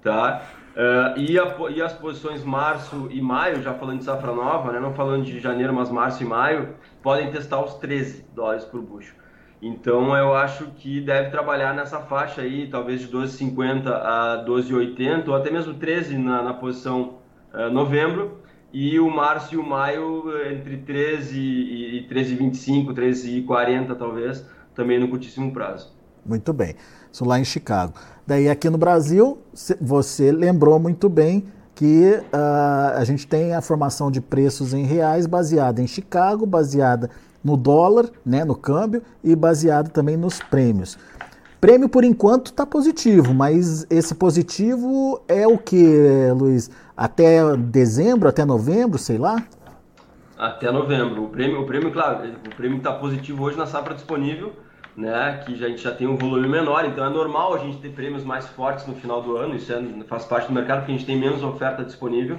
tá? 0.03 0.43
Uh, 0.75 1.19
e, 1.19 1.39
a, 1.39 1.55
e, 1.71 1.81
as 1.81 1.93
posições 1.93 2.43
março 2.43 3.07
e 3.09 3.19
maio, 3.19 3.63
já 3.63 3.73
falando 3.73 3.97
de 3.97 4.05
safra 4.05 4.31
nova, 4.31 4.71
né? 4.71 4.79
Não 4.79 4.93
falando 4.93 5.25
de 5.25 5.39
janeiro, 5.39 5.73
mas 5.73 5.89
março 5.89 6.21
e 6.21 6.25
maio, 6.25 6.75
podem 7.01 7.31
testar 7.31 7.59
os 7.65 7.73
13 7.75 8.27
dólares 8.35 8.63
por 8.63 8.79
bushel. 8.79 9.15
Então 9.61 10.15
eu 10.17 10.33
acho 10.33 10.65
que 10.77 10.99
deve 10.99 11.29
trabalhar 11.29 11.73
nessa 11.73 11.99
faixa 11.99 12.41
aí, 12.41 12.67
talvez 12.67 13.01
de 13.01 13.07
12,50 13.09 13.87
a 13.87 14.43
12,80 14.47 15.27
ou 15.27 15.35
até 15.35 15.51
mesmo 15.51 15.75
13 15.75 16.17
na, 16.17 16.41
na 16.41 16.53
posição 16.53 17.19
uh, 17.53 17.69
novembro 17.69 18.39
e 18.73 18.99
o 18.99 19.09
março 19.09 19.53
e 19.53 19.57
o 19.57 19.63
maio 19.63 20.23
entre 20.51 20.77
13 20.77 21.37
e 21.37 22.07
13,25, 22.09 22.93
13,40 22.93 23.95
talvez, 23.95 24.45
também 24.73 24.99
no 24.99 25.09
curtíssimo 25.09 25.51
prazo. 25.51 25.93
Muito 26.25 26.53
bem. 26.53 26.75
Isso 27.11 27.25
lá 27.25 27.39
em 27.39 27.43
Chicago. 27.43 27.93
Daí 28.25 28.49
aqui 28.49 28.69
no 28.69 28.77
Brasil, 28.77 29.39
você 29.79 30.31
lembrou 30.31 30.79
muito 30.79 31.09
bem 31.09 31.45
que 31.75 32.19
uh, 32.33 32.97
a 32.97 33.03
gente 33.03 33.27
tem 33.27 33.53
a 33.53 33.61
formação 33.61 34.09
de 34.09 34.21
preços 34.21 34.73
em 34.73 34.85
reais 34.85 35.25
baseada 35.25 35.81
em 35.81 35.87
Chicago, 35.87 36.45
baseada 36.45 37.09
no 37.43 37.57
dólar, 37.57 38.09
né, 38.25 38.45
no 38.45 38.55
câmbio, 38.55 39.01
e 39.23 39.35
baseado 39.35 39.89
também 39.89 40.17
nos 40.17 40.39
prêmios. 40.39 40.97
Prêmio, 41.59 41.87
por 41.87 42.03
enquanto, 42.03 42.47
está 42.47 42.65
positivo, 42.65 43.33
mas 43.33 43.85
esse 43.89 44.15
positivo 44.15 45.21
é 45.27 45.47
o 45.47 45.57
que, 45.57 45.85
Luiz? 46.35 46.71
Até 46.97 47.55
dezembro, 47.55 48.27
até 48.27 48.43
novembro, 48.43 48.97
sei 48.97 49.19
lá? 49.19 49.43
Até 50.35 50.71
novembro. 50.71 51.25
O 51.25 51.29
prêmio, 51.29 51.61
o 51.61 51.65
prêmio 51.67 51.91
claro, 51.91 52.27
o 52.51 52.55
prêmio 52.55 52.79
está 52.79 52.91
positivo 52.91 53.43
hoje 53.43 53.57
na 53.57 53.67
safra 53.67 53.93
disponível, 53.93 54.53
né, 54.97 55.43
que 55.45 55.53
a 55.63 55.69
gente 55.69 55.83
já 55.83 55.91
tem 55.91 56.07
um 56.07 56.17
volume 56.17 56.47
menor, 56.47 56.83
então 56.83 57.05
é 57.05 57.09
normal 57.09 57.53
a 57.53 57.59
gente 57.59 57.77
ter 57.77 57.89
prêmios 57.89 58.23
mais 58.23 58.47
fortes 58.47 58.87
no 58.87 58.95
final 58.95 59.21
do 59.21 59.37
ano, 59.37 59.55
isso 59.55 59.71
é, 59.71 59.81
faz 60.07 60.25
parte 60.25 60.47
do 60.47 60.53
mercado, 60.53 60.79
porque 60.79 60.93
a 60.93 60.95
gente 60.95 61.05
tem 61.05 61.17
menos 61.17 61.43
oferta 61.43 61.83
disponível 61.83 62.37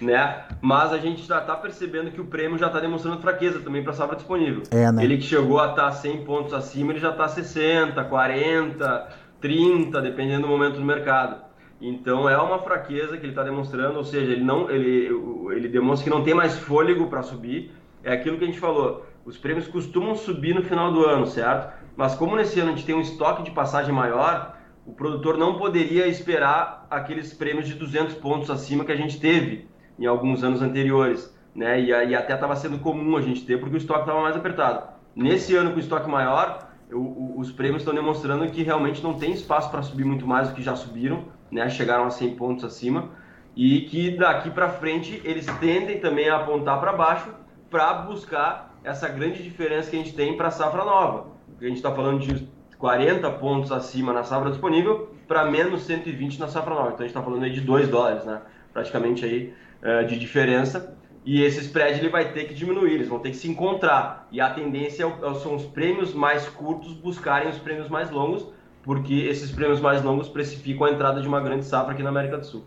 né? 0.00 0.44
Mas 0.60 0.92
a 0.92 0.98
gente 0.98 1.22
já 1.26 1.38
está 1.38 1.54
percebendo 1.54 2.10
que 2.10 2.20
o 2.20 2.26
prêmio 2.26 2.58
já 2.58 2.68
está 2.68 2.80
demonstrando 2.80 3.20
fraqueza 3.20 3.60
também 3.60 3.82
para 3.82 3.92
a 3.92 3.94
safra 3.94 4.16
disponível. 4.16 4.62
É, 4.70 4.90
né? 4.90 5.04
Ele 5.04 5.18
que 5.18 5.24
chegou 5.24 5.60
a 5.60 5.70
estar 5.70 5.84
tá 5.84 5.92
100 5.92 6.24
pontos 6.24 6.54
acima, 6.54 6.92
ele 6.92 7.00
já 7.00 7.10
está 7.10 7.28
60, 7.28 8.02
40, 8.04 9.08
30, 9.40 10.02
dependendo 10.02 10.42
do 10.42 10.48
momento 10.48 10.76
do 10.76 10.84
mercado. 10.84 11.42
Então 11.80 12.28
é 12.28 12.36
uma 12.36 12.58
fraqueza 12.58 13.16
que 13.16 13.24
ele 13.24 13.32
está 13.32 13.42
demonstrando, 13.42 13.96
ou 13.96 14.04
seja, 14.04 14.32
ele 14.32 14.44
não, 14.44 14.70
ele, 14.70 15.08
ele 15.52 15.68
demonstra 15.68 16.04
que 16.04 16.14
não 16.14 16.22
tem 16.22 16.34
mais 16.34 16.58
fôlego 16.58 17.06
para 17.08 17.22
subir. 17.22 17.72
É 18.02 18.12
aquilo 18.12 18.38
que 18.38 18.44
a 18.44 18.46
gente 18.46 18.60
falou. 18.60 19.06
Os 19.24 19.36
prêmios 19.36 19.68
costumam 19.68 20.14
subir 20.14 20.54
no 20.54 20.62
final 20.62 20.92
do 20.92 21.04
ano, 21.04 21.26
certo? 21.26 21.72
Mas 21.96 22.14
como 22.14 22.36
nesse 22.36 22.58
ano 22.60 22.72
a 22.72 22.74
gente 22.74 22.86
tem 22.86 22.94
um 22.94 23.00
estoque 23.00 23.42
de 23.42 23.50
passagem 23.50 23.94
maior, 23.94 24.56
o 24.86 24.92
produtor 24.92 25.36
não 25.36 25.58
poderia 25.58 26.06
esperar 26.06 26.86
aqueles 26.90 27.32
prêmios 27.32 27.66
de 27.66 27.74
200 27.74 28.14
pontos 28.14 28.50
acima 28.50 28.84
que 28.84 28.92
a 28.92 28.96
gente 28.96 29.20
teve 29.20 29.68
em 30.00 30.06
alguns 30.06 30.42
anos 30.42 30.62
anteriores, 30.62 31.32
né? 31.54 31.80
E, 31.80 31.88
e 31.88 32.14
até 32.14 32.34
estava 32.34 32.56
sendo 32.56 32.78
comum 32.78 33.16
a 33.16 33.20
gente 33.20 33.44
ter 33.44 33.60
porque 33.60 33.76
o 33.76 33.78
estoque 33.78 34.00
estava 34.00 34.22
mais 34.22 34.34
apertado. 34.34 34.88
Nesse 35.14 35.54
ano 35.54 35.70
com 35.70 35.76
o 35.76 35.80
estoque 35.80 36.08
maior, 36.08 36.70
eu, 36.88 37.34
os 37.36 37.52
prêmios 37.52 37.82
estão 37.82 37.94
demonstrando 37.94 38.46
que 38.50 38.62
realmente 38.62 39.02
não 39.02 39.14
tem 39.14 39.32
espaço 39.32 39.70
para 39.70 39.82
subir 39.82 40.04
muito 40.04 40.26
mais 40.26 40.48
do 40.48 40.54
que 40.54 40.62
já 40.62 40.74
subiram, 40.74 41.24
né? 41.50 41.68
Chegaram 41.68 42.06
a 42.06 42.10
100 42.10 42.34
pontos 42.36 42.64
acima 42.64 43.10
e 43.54 43.82
que 43.82 44.16
daqui 44.16 44.50
para 44.50 44.68
frente 44.68 45.20
eles 45.24 45.46
tendem 45.58 46.00
também 46.00 46.28
a 46.28 46.36
apontar 46.36 46.80
para 46.80 46.92
baixo 46.92 47.28
para 47.68 47.92
buscar 47.94 48.78
essa 48.82 49.08
grande 49.08 49.42
diferença 49.42 49.90
que 49.90 49.96
a 49.96 49.98
gente 49.98 50.14
tem 50.14 50.36
para 50.36 50.48
a 50.48 50.50
safra 50.50 50.84
nova. 50.84 51.26
A 51.60 51.64
gente 51.64 51.76
está 51.76 51.92
falando 51.92 52.20
de 52.20 52.48
40 52.78 53.30
pontos 53.32 53.70
acima 53.70 54.12
na 54.12 54.22
safra 54.22 54.50
disponível 54.50 55.14
para 55.28 55.44
menos 55.44 55.82
120 55.82 56.40
na 56.40 56.48
safra 56.48 56.74
nova. 56.74 56.88
Então 56.88 57.00
a 57.00 57.02
gente 57.02 57.10
está 57.10 57.22
falando 57.22 57.42
aí 57.42 57.52
de 57.52 57.60
2 57.60 57.88
dólares, 57.88 58.24
né? 58.24 58.40
Praticamente 58.72 59.24
aí 59.24 59.52
uh, 59.82 60.06
de 60.06 60.18
diferença 60.18 60.96
e 61.24 61.42
esse 61.42 61.60
spread 61.60 61.98
ele 61.98 62.08
vai 62.08 62.32
ter 62.32 62.44
que 62.44 62.54
diminuir, 62.54 62.94
eles 62.94 63.08
vão 63.08 63.18
ter 63.18 63.30
que 63.30 63.36
se 63.36 63.48
encontrar. 63.48 64.26
E 64.32 64.40
a 64.40 64.50
tendência 64.50 65.04
é, 65.04 65.34
são 65.34 65.54
os 65.54 65.64
prêmios 65.64 66.14
mais 66.14 66.48
curtos 66.48 66.94
buscarem 66.94 67.50
os 67.50 67.58
prêmios 67.58 67.88
mais 67.88 68.10
longos, 68.10 68.46
porque 68.82 69.14
esses 69.14 69.50
prêmios 69.50 69.80
mais 69.80 70.02
longos 70.02 70.28
precificam 70.28 70.86
a 70.86 70.90
entrada 70.90 71.20
de 71.20 71.28
uma 71.28 71.40
grande 71.40 71.66
safra 71.66 71.92
aqui 71.92 72.02
na 72.02 72.08
América 72.08 72.38
do 72.38 72.46
Sul. 72.46 72.64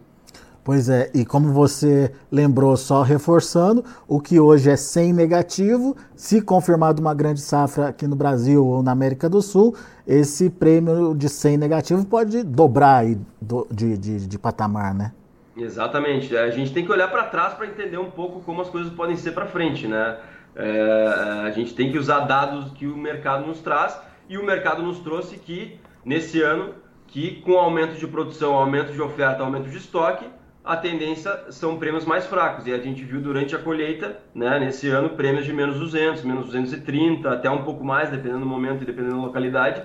Pois 0.63 0.87
é, 0.87 1.11
e 1.13 1.25
como 1.25 1.51
você 1.51 2.13
lembrou, 2.31 2.77
só 2.77 3.01
reforçando, 3.01 3.83
o 4.07 4.21
que 4.21 4.39
hoje 4.39 4.69
é 4.69 4.77
100 4.77 5.11
negativo, 5.11 5.97
se 6.15 6.39
confirmado 6.41 7.01
uma 7.01 7.13
grande 7.13 7.41
safra 7.41 7.89
aqui 7.89 8.07
no 8.07 8.15
Brasil 8.15 8.65
ou 8.65 8.81
na 8.81 8.91
América 8.91 9.27
do 9.27 9.41
Sul, 9.41 9.75
esse 10.07 10.49
prêmio 10.49 11.13
de 11.13 11.27
100 11.27 11.57
negativo 11.57 12.05
pode 12.05 12.43
dobrar 12.43 13.03
de, 13.03 13.97
de, 13.97 14.25
de 14.25 14.39
patamar, 14.39 14.93
né? 14.93 15.11
Exatamente. 15.55 16.35
A 16.35 16.49
gente 16.49 16.73
tem 16.73 16.85
que 16.85 16.91
olhar 16.91 17.09
para 17.09 17.23
trás 17.25 17.53
para 17.53 17.67
entender 17.67 17.97
um 17.97 18.09
pouco 18.09 18.41
como 18.41 18.61
as 18.61 18.69
coisas 18.69 18.91
podem 18.91 19.15
ser 19.15 19.31
para 19.31 19.45
frente, 19.45 19.87
né? 19.87 20.17
É, 20.55 21.43
a 21.45 21.51
gente 21.51 21.73
tem 21.73 21.91
que 21.91 21.97
usar 21.97 22.21
dados 22.21 22.71
que 22.73 22.85
o 22.85 22.95
mercado 22.95 23.45
nos 23.45 23.59
traz 23.59 23.99
e 24.29 24.37
o 24.37 24.45
mercado 24.45 24.83
nos 24.83 24.99
trouxe 24.99 25.37
que 25.37 25.79
nesse 26.05 26.41
ano 26.41 26.75
que 27.07 27.41
com 27.41 27.57
aumento 27.57 27.95
de 27.95 28.07
produção, 28.07 28.53
aumento 28.53 28.91
de 28.91 29.01
oferta, 29.01 29.43
aumento 29.43 29.69
de 29.69 29.77
estoque, 29.77 30.25
a 30.63 30.77
tendência 30.77 31.51
são 31.51 31.77
prêmios 31.77 32.05
mais 32.05 32.25
fracos. 32.25 32.65
E 32.65 32.73
a 32.73 32.79
gente 32.79 33.03
viu 33.03 33.21
durante 33.21 33.55
a 33.55 33.59
colheita, 33.59 34.17
né, 34.33 34.59
nesse 34.59 34.89
ano, 34.89 35.09
prêmios 35.09 35.45
de 35.45 35.53
menos 35.53 35.77
200, 35.77 36.23
menos 36.23 36.45
230, 36.45 37.29
até 37.29 37.49
um 37.49 37.63
pouco 37.63 37.83
mais, 37.83 38.09
dependendo 38.09 38.39
do 38.39 38.45
momento 38.45 38.81
e 38.83 38.85
dependendo 38.85 39.15
da 39.17 39.21
localidade, 39.21 39.83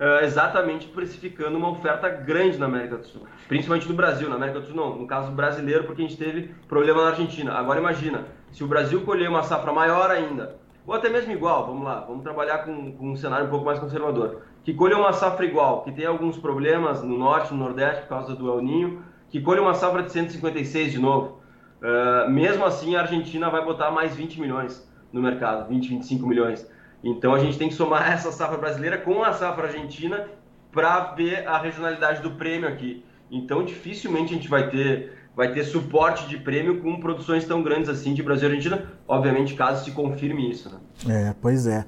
uh, 0.00 0.24
exatamente 0.24 0.88
precificando 0.88 1.56
uma 1.58 1.70
oferta 1.70 2.08
grande 2.08 2.58
na 2.58 2.66
América 2.66 2.96
do 2.96 3.06
Sul. 3.06 3.26
Principalmente 3.46 3.86
no 3.86 3.94
Brasil, 3.94 4.28
na 4.28 4.36
América 4.36 4.60
do 4.60 4.66
Sul 4.66 4.74
não, 4.74 4.96
no 4.96 5.06
caso 5.06 5.30
brasileiro, 5.30 5.84
porque 5.84 6.02
a 6.02 6.08
gente 6.08 6.16
teve 6.16 6.54
problema 6.66 7.02
na 7.02 7.10
Argentina. 7.10 7.52
Agora 7.52 7.78
imagina, 7.78 8.24
se 8.50 8.64
o 8.64 8.66
Brasil 8.66 9.02
colher 9.02 9.28
uma 9.28 9.42
safra 9.42 9.72
maior 9.72 10.10
ainda, 10.10 10.58
ou 10.86 10.94
até 10.94 11.10
mesmo 11.10 11.30
igual, 11.30 11.66
vamos 11.66 11.84
lá, 11.84 12.00
vamos 12.00 12.22
trabalhar 12.22 12.64
com, 12.64 12.92
com 12.92 13.12
um 13.12 13.16
cenário 13.16 13.46
um 13.46 13.50
pouco 13.50 13.66
mais 13.66 13.78
conservador, 13.78 14.40
que 14.64 14.72
colhe 14.72 14.94
uma 14.94 15.12
safra 15.12 15.44
igual, 15.44 15.82
que 15.82 15.92
tem 15.92 16.06
alguns 16.06 16.38
problemas 16.38 17.02
no 17.02 17.18
norte, 17.18 17.52
no 17.52 17.58
nordeste, 17.58 18.02
por 18.02 18.08
causa 18.08 18.34
do 18.34 18.48
El 18.50 18.62
Ninho, 18.62 19.04
que 19.28 19.40
colhe 19.40 19.60
uma 19.60 19.74
safra 19.74 20.02
de 20.02 20.10
156 20.10 20.92
de 20.92 20.98
novo. 20.98 21.40
Uh, 21.80 22.30
mesmo 22.30 22.64
assim, 22.64 22.96
a 22.96 23.02
Argentina 23.02 23.48
vai 23.48 23.64
botar 23.64 23.90
mais 23.90 24.14
20 24.14 24.40
milhões 24.40 24.86
no 25.12 25.22
mercado, 25.22 25.68
20, 25.68 25.88
25 25.88 26.26
milhões. 26.26 26.68
Então 27.02 27.34
a 27.34 27.38
gente 27.38 27.58
tem 27.58 27.68
que 27.68 27.74
somar 27.74 28.10
essa 28.12 28.30
safra 28.32 28.58
brasileira 28.58 28.98
com 28.98 29.22
a 29.22 29.32
safra 29.32 29.66
argentina 29.66 30.28
para 30.72 31.12
ver 31.14 31.46
a 31.46 31.58
regionalidade 31.58 32.22
do 32.22 32.32
prêmio 32.32 32.68
aqui. 32.68 33.04
Então 33.30 33.64
dificilmente 33.64 34.32
a 34.32 34.36
gente 34.36 34.48
vai 34.48 34.68
ter 34.68 35.18
vai 35.34 35.52
ter 35.52 35.64
suporte 35.64 36.28
de 36.28 36.36
prêmio 36.36 36.82
com 36.82 36.98
produções 37.00 37.44
tão 37.44 37.62
grandes 37.62 37.88
assim 37.88 38.12
de 38.12 38.22
Brasil 38.22 38.48
e 38.48 38.52
Argentina, 38.52 38.84
obviamente 39.06 39.54
caso 39.54 39.84
se 39.84 39.92
confirme 39.92 40.50
isso. 40.50 40.68
Né? 40.68 41.30
É, 41.30 41.34
pois 41.40 41.66
é. 41.66 41.84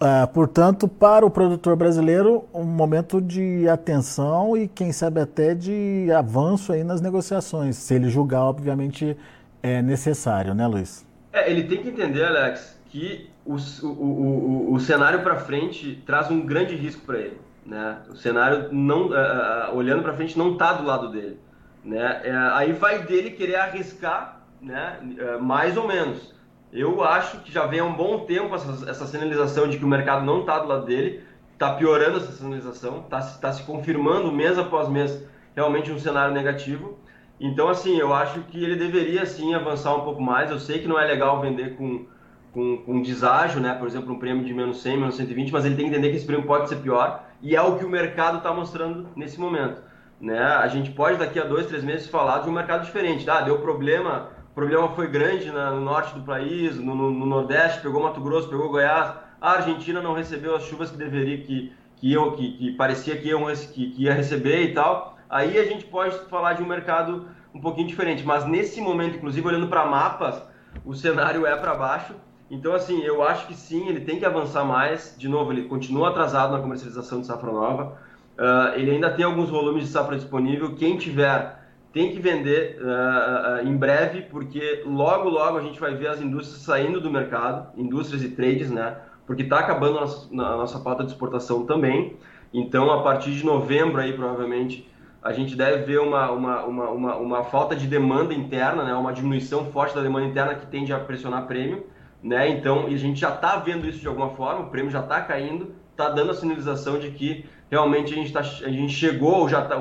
Uh, 0.00 0.28
portanto, 0.32 0.86
para 0.86 1.26
o 1.26 1.30
produtor 1.30 1.74
brasileiro, 1.74 2.44
um 2.54 2.62
momento 2.62 3.20
de 3.20 3.68
atenção 3.68 4.56
e 4.56 4.68
quem 4.68 4.92
sabe 4.92 5.20
até 5.20 5.54
de 5.54 6.06
avanço 6.16 6.72
aí 6.72 6.84
nas 6.84 7.00
negociações, 7.00 7.74
se 7.74 7.94
ele 7.94 8.08
julgar, 8.08 8.42
obviamente, 8.42 9.16
é 9.60 9.82
necessário, 9.82 10.54
né, 10.54 10.68
Luiz? 10.68 11.04
É, 11.32 11.50
ele 11.50 11.64
tem 11.64 11.82
que 11.82 11.88
entender, 11.88 12.24
Alex, 12.24 12.77
que 12.88 13.30
o, 13.44 13.56
o, 13.56 13.86
o, 13.86 14.74
o 14.74 14.80
cenário 14.80 15.22
para 15.22 15.36
frente 15.36 16.02
traz 16.06 16.30
um 16.30 16.40
grande 16.44 16.74
risco 16.74 17.02
para 17.04 17.18
ele. 17.18 17.40
Né? 17.64 17.98
O 18.08 18.16
cenário, 18.16 18.68
não, 18.72 19.08
uh, 19.08 19.74
olhando 19.74 20.02
para 20.02 20.14
frente, 20.14 20.38
não 20.38 20.52
está 20.52 20.72
do 20.72 20.86
lado 20.86 21.10
dele. 21.10 21.38
Né? 21.84 22.20
É, 22.24 22.36
aí 22.54 22.72
vai 22.72 23.02
dele 23.04 23.30
querer 23.30 23.56
arriscar 23.56 24.38
né? 24.60 24.98
Uh, 25.02 25.42
mais 25.42 25.76
ou 25.76 25.86
menos. 25.86 26.34
Eu 26.72 27.02
acho 27.02 27.38
que 27.40 27.52
já 27.52 27.66
vem 27.66 27.80
há 27.80 27.84
um 27.84 27.94
bom 27.94 28.20
tempo 28.26 28.54
essa, 28.54 28.90
essa 28.90 29.06
sinalização 29.06 29.68
de 29.68 29.78
que 29.78 29.84
o 29.84 29.88
mercado 29.88 30.24
não 30.24 30.40
está 30.40 30.58
do 30.58 30.68
lado 30.68 30.84
dele, 30.84 31.22
está 31.54 31.74
piorando 31.74 32.18
essa 32.18 32.32
sinalização, 32.32 33.00
está 33.00 33.20
tá 33.20 33.52
se 33.52 33.62
confirmando 33.62 34.30
mês 34.30 34.58
após 34.58 34.88
mês 34.88 35.24
realmente 35.56 35.90
um 35.90 35.98
cenário 35.98 36.34
negativo. 36.34 36.98
Então, 37.40 37.68
assim, 37.68 37.96
eu 37.98 38.12
acho 38.12 38.40
que 38.42 38.62
ele 38.62 38.76
deveria 38.76 39.24
sim 39.24 39.54
avançar 39.54 39.94
um 39.94 40.00
pouco 40.00 40.20
mais. 40.20 40.50
Eu 40.50 40.58
sei 40.58 40.80
que 40.80 40.88
não 40.88 40.98
é 40.98 41.06
legal 41.06 41.40
vender 41.40 41.76
com, 41.76 42.06
com, 42.52 42.78
com 42.78 43.02
deságio, 43.02 43.60
né? 43.60 43.74
Por 43.74 43.86
exemplo, 43.86 44.12
um 44.12 44.18
prêmio 44.18 44.44
de 44.44 44.52
menos 44.52 44.82
100, 44.82 44.96
menos 44.96 45.16
120, 45.16 45.52
mas 45.52 45.64
ele 45.64 45.76
tem 45.76 45.86
que 45.86 45.90
entender 45.90 46.10
que 46.10 46.16
esse 46.16 46.26
prêmio 46.26 46.46
pode 46.46 46.68
ser 46.68 46.76
pior 46.76 47.24
e 47.42 47.54
é 47.54 47.62
o 47.62 47.76
que 47.76 47.84
o 47.84 47.88
mercado 47.88 48.38
está 48.38 48.52
mostrando 48.52 49.08
nesse 49.14 49.38
momento. 49.38 49.82
Né? 50.20 50.38
A 50.38 50.66
gente 50.66 50.90
pode 50.90 51.18
daqui 51.18 51.38
a 51.38 51.44
dois, 51.44 51.66
três 51.66 51.84
meses 51.84 52.08
falar 52.08 52.40
de 52.40 52.48
um 52.48 52.52
mercado 52.52 52.84
diferente. 52.84 53.28
Ah, 53.30 53.40
deu 53.40 53.58
problema, 53.58 54.30
o 54.50 54.54
problema 54.54 54.88
foi 54.88 55.06
grande 55.06 55.50
no 55.50 55.80
norte 55.80 56.14
do 56.14 56.22
país, 56.22 56.76
no, 56.76 56.94
no, 56.94 57.10
no, 57.10 57.26
Nordeste, 57.26 57.80
pegou 57.80 58.02
Mato 58.02 58.20
Grosso, 58.20 58.48
pegou 58.48 58.68
Goiás. 58.68 59.14
A 59.40 59.52
Argentina 59.52 60.00
não 60.00 60.14
recebeu 60.14 60.56
as 60.56 60.64
chuvas 60.64 60.90
que 60.90 60.96
deveria, 60.96 61.38
que, 61.38 61.72
que, 61.96 62.10
iam, 62.12 62.32
que, 62.32 62.56
que 62.56 62.72
parecia 62.72 63.16
que, 63.16 63.28
iam, 63.28 63.44
que, 63.46 63.90
que 63.90 64.02
ia 64.02 64.12
receber 64.12 64.62
e 64.62 64.74
tal 64.74 65.18
aí 65.28 65.58
a 65.58 65.64
gente 65.64 65.84
pode 65.84 66.18
falar 66.28 66.54
de 66.54 66.62
um 66.62 66.66
mercado 66.66 67.28
um 67.54 67.60
pouquinho 67.60 67.86
diferente. 67.86 68.24
Mas 68.24 68.44
nesse 68.44 68.80
momento, 68.80 69.16
inclusive 69.16 69.46
olhando 69.46 69.68
para 69.68 69.84
mapas, 69.84 70.42
o 70.84 70.94
cenário 70.94 71.46
é 71.46 71.54
para 71.56 71.74
baixo. 71.74 72.14
Então, 72.50 72.74
assim, 72.74 73.02
eu 73.02 73.22
acho 73.22 73.46
que 73.46 73.54
sim, 73.54 73.88
ele 73.88 74.00
tem 74.00 74.18
que 74.18 74.24
avançar 74.24 74.64
mais. 74.64 75.14
De 75.18 75.28
novo, 75.28 75.52
ele 75.52 75.64
continua 75.64 76.08
atrasado 76.08 76.52
na 76.52 76.60
comercialização 76.60 77.20
de 77.20 77.26
safra 77.26 77.52
nova. 77.52 77.98
Uh, 78.38 78.78
ele 78.78 78.92
ainda 78.92 79.10
tem 79.10 79.24
alguns 79.24 79.50
volumes 79.50 79.84
de 79.84 79.90
safra 79.90 80.16
disponível. 80.16 80.74
Quem 80.74 80.96
tiver 80.96 81.58
tem 81.92 82.12
que 82.12 82.20
vender 82.20 82.78
uh, 82.80 83.64
uh, 83.64 83.68
em 83.68 83.76
breve, 83.76 84.22
porque 84.22 84.82
logo, 84.86 85.28
logo 85.28 85.58
a 85.58 85.62
gente 85.62 85.80
vai 85.80 85.94
ver 85.94 86.08
as 86.08 86.20
indústrias 86.20 86.62
saindo 86.62 87.00
do 87.00 87.10
mercado, 87.10 87.68
indústrias 87.76 88.22
e 88.22 88.30
trades, 88.30 88.70
né? 88.70 88.96
Porque 89.26 89.42
está 89.42 89.58
acabando 89.58 89.98
a 89.98 90.00
nossa, 90.02 90.28
a 90.32 90.56
nossa 90.56 90.78
pauta 90.78 91.04
de 91.04 91.10
exportação 91.10 91.66
também. 91.66 92.16
Então, 92.52 92.90
a 92.90 93.02
partir 93.02 93.32
de 93.32 93.44
novembro 93.44 94.00
aí, 94.00 94.12
provavelmente, 94.12 94.88
a 95.22 95.32
gente 95.32 95.54
deve 95.54 95.84
ver 95.84 96.00
uma, 96.00 96.30
uma, 96.30 96.64
uma, 96.64 96.90
uma, 96.90 97.16
uma 97.16 97.44
falta 97.44 97.76
de 97.76 97.86
demanda 97.86 98.32
interna, 98.32 98.84
né? 98.84 98.94
uma 98.94 99.12
diminuição 99.12 99.66
forte 99.66 99.94
da 99.94 100.00
demanda 100.00 100.26
interna 100.26 100.54
que 100.54 100.66
tende 100.66 100.92
a 100.92 100.98
pressionar 100.98 101.46
prêmio. 101.46 101.84
Né? 102.22 102.48
Então, 102.50 102.86
a 102.86 102.96
gente 102.96 103.20
já 103.20 103.34
está 103.34 103.56
vendo 103.56 103.86
isso 103.88 104.00
de 104.00 104.08
alguma 104.08 104.30
forma, 104.30 104.66
o 104.66 104.70
prêmio 104.70 104.90
já 104.90 105.00
está 105.00 105.20
caindo, 105.20 105.72
está 105.90 106.08
dando 106.08 106.30
a 106.30 106.34
sinalização 106.34 106.98
de 106.98 107.10
que 107.10 107.44
realmente 107.70 108.12
a 108.12 108.16
gente, 108.16 108.32
tá, 108.32 108.40
a 108.40 108.70
gente 108.70 108.92
chegou 108.92 109.40
ou 109.40 109.48
já 109.48 109.62
está 109.62 109.76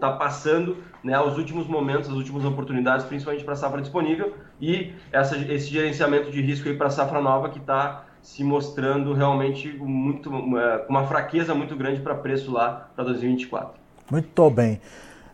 tá 0.00 0.12
passando 0.12 0.76
né, 1.02 1.18
os 1.20 1.38
últimos 1.38 1.66
momentos, 1.66 2.08
as 2.08 2.16
últimas 2.16 2.44
oportunidades, 2.44 3.06
principalmente 3.06 3.44
para 3.44 3.54
a 3.54 3.56
safra 3.56 3.80
disponível 3.80 4.34
e 4.60 4.92
essa, 5.12 5.36
esse 5.36 5.68
gerenciamento 5.68 6.30
de 6.30 6.40
risco 6.40 6.72
para 6.74 6.88
a 6.88 6.90
safra 6.90 7.20
nova 7.20 7.48
que 7.48 7.58
está 7.58 8.04
se 8.22 8.42
mostrando 8.42 9.12
realmente 9.14 9.72
muito, 9.78 10.30
é, 10.58 10.78
com 10.78 10.90
uma 10.90 11.06
fraqueza 11.06 11.54
muito 11.54 11.76
grande 11.76 12.00
para 12.00 12.14
preço 12.14 12.50
lá 12.50 12.90
para 12.94 13.04
2024. 13.04 13.78
Muito 14.10 14.50
bem. 14.50 14.80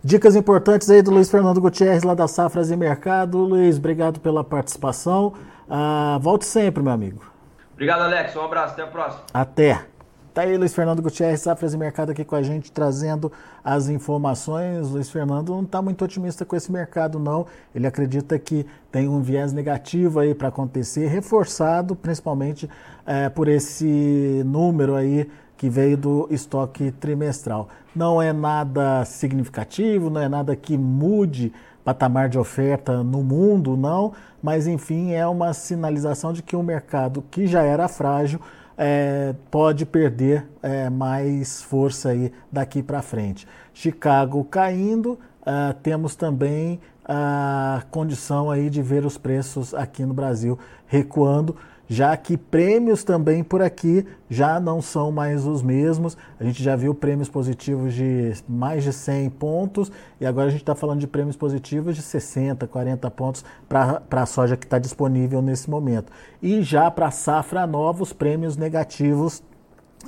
Dicas 0.02 0.36
importantes 0.36 0.90
aí 0.90 1.00
do 1.00 1.10
Luiz 1.10 1.30
Fernando 1.30 1.60
Gutierrez, 1.60 2.02
lá 2.02 2.14
da 2.14 2.28
Safras 2.28 2.70
e 2.70 2.76
Mercado. 2.76 3.38
Luiz, 3.38 3.78
obrigado 3.78 4.20
pela 4.20 4.44
participação. 4.44 5.32
Uh, 5.68 6.18
volte 6.20 6.44
sempre, 6.44 6.82
meu 6.82 6.92
amigo. 6.92 7.24
Obrigado, 7.72 8.02
Alex. 8.02 8.36
Um 8.36 8.42
abraço. 8.42 8.74
Até 8.74 8.82
a 8.82 8.86
próxima. 8.86 9.24
Até. 9.32 9.86
Tá 10.34 10.42
aí 10.42 10.56
Luiz 10.58 10.74
Fernando 10.74 11.00
Gutierrez, 11.00 11.42
Safras 11.42 11.74
e 11.74 11.78
Mercado 11.78 12.10
aqui 12.10 12.24
com 12.24 12.34
a 12.34 12.42
gente, 12.42 12.72
trazendo 12.72 13.30
as 13.62 13.88
informações. 13.88 14.90
Luiz 14.90 15.08
Fernando 15.08 15.50
não 15.50 15.62
está 15.62 15.80
muito 15.80 16.04
otimista 16.04 16.44
com 16.44 16.56
esse 16.56 16.72
mercado, 16.72 17.20
não. 17.20 17.46
Ele 17.72 17.86
acredita 17.86 18.36
que 18.36 18.66
tem 18.90 19.08
um 19.08 19.22
viés 19.22 19.52
negativo 19.52 20.18
aí 20.18 20.34
para 20.34 20.48
acontecer, 20.48 21.06
reforçado 21.06 21.94
principalmente 21.94 22.68
é, 23.06 23.28
por 23.28 23.46
esse 23.46 24.42
número 24.44 24.96
aí 24.96 25.30
que 25.56 25.68
veio 25.68 25.96
do 25.96 26.26
estoque 26.30 26.90
trimestral. 26.90 27.68
Não 27.94 28.20
é 28.20 28.32
nada 28.32 29.04
significativo, 29.04 30.10
não 30.10 30.20
é 30.20 30.28
nada 30.28 30.56
que 30.56 30.76
mude 30.76 31.52
patamar 31.84 32.28
de 32.28 32.38
oferta 32.38 33.02
no 33.02 33.22
mundo, 33.22 33.76
não, 33.76 34.12
mas 34.42 34.66
enfim, 34.66 35.12
é 35.12 35.26
uma 35.26 35.52
sinalização 35.52 36.32
de 36.32 36.42
que 36.42 36.56
o 36.56 36.62
mercado 36.62 37.22
que 37.30 37.46
já 37.46 37.62
era 37.62 37.86
frágil 37.88 38.40
é, 38.76 39.34
pode 39.50 39.84
perder 39.86 40.46
é, 40.62 40.88
mais 40.90 41.62
força 41.62 42.10
aí 42.10 42.32
daqui 42.50 42.82
para 42.82 43.02
frente. 43.02 43.46
Chicago 43.72 44.44
caindo, 44.44 45.18
uh, 45.42 45.74
temos 45.82 46.16
também 46.16 46.80
a 47.04 47.82
condição 47.90 48.50
aí 48.50 48.70
de 48.70 48.80
ver 48.80 49.04
os 49.04 49.18
preços 49.18 49.74
aqui 49.74 50.04
no 50.04 50.14
Brasil 50.14 50.58
recuando 50.86 51.56
já 51.88 52.16
que 52.16 52.36
prêmios 52.36 53.04
também 53.04 53.44
por 53.44 53.60
aqui 53.62 54.06
já 54.28 54.58
não 54.58 54.80
são 54.80 55.12
mais 55.12 55.46
os 55.46 55.62
mesmos. 55.62 56.16
A 56.38 56.44
gente 56.44 56.62
já 56.62 56.74
viu 56.74 56.94
prêmios 56.94 57.28
positivos 57.28 57.94
de 57.94 58.32
mais 58.48 58.82
de 58.84 58.92
100 58.92 59.30
pontos 59.30 59.92
e 60.20 60.26
agora 60.26 60.48
a 60.48 60.50
gente 60.50 60.62
está 60.62 60.74
falando 60.74 61.00
de 61.00 61.06
prêmios 61.06 61.36
positivos 61.36 61.94
de 61.96 62.02
60, 62.02 62.66
40 62.66 63.10
pontos 63.10 63.44
para 63.68 64.02
a 64.10 64.26
soja 64.26 64.56
que 64.56 64.64
está 64.64 64.78
disponível 64.78 65.42
nesse 65.42 65.68
momento. 65.68 66.10
E 66.42 66.62
já 66.62 66.90
para 66.90 67.08
a 67.08 67.10
safra 67.10 67.66
nova, 67.66 68.02
os 68.02 68.12
prêmios 68.12 68.56
negativos 68.56 69.42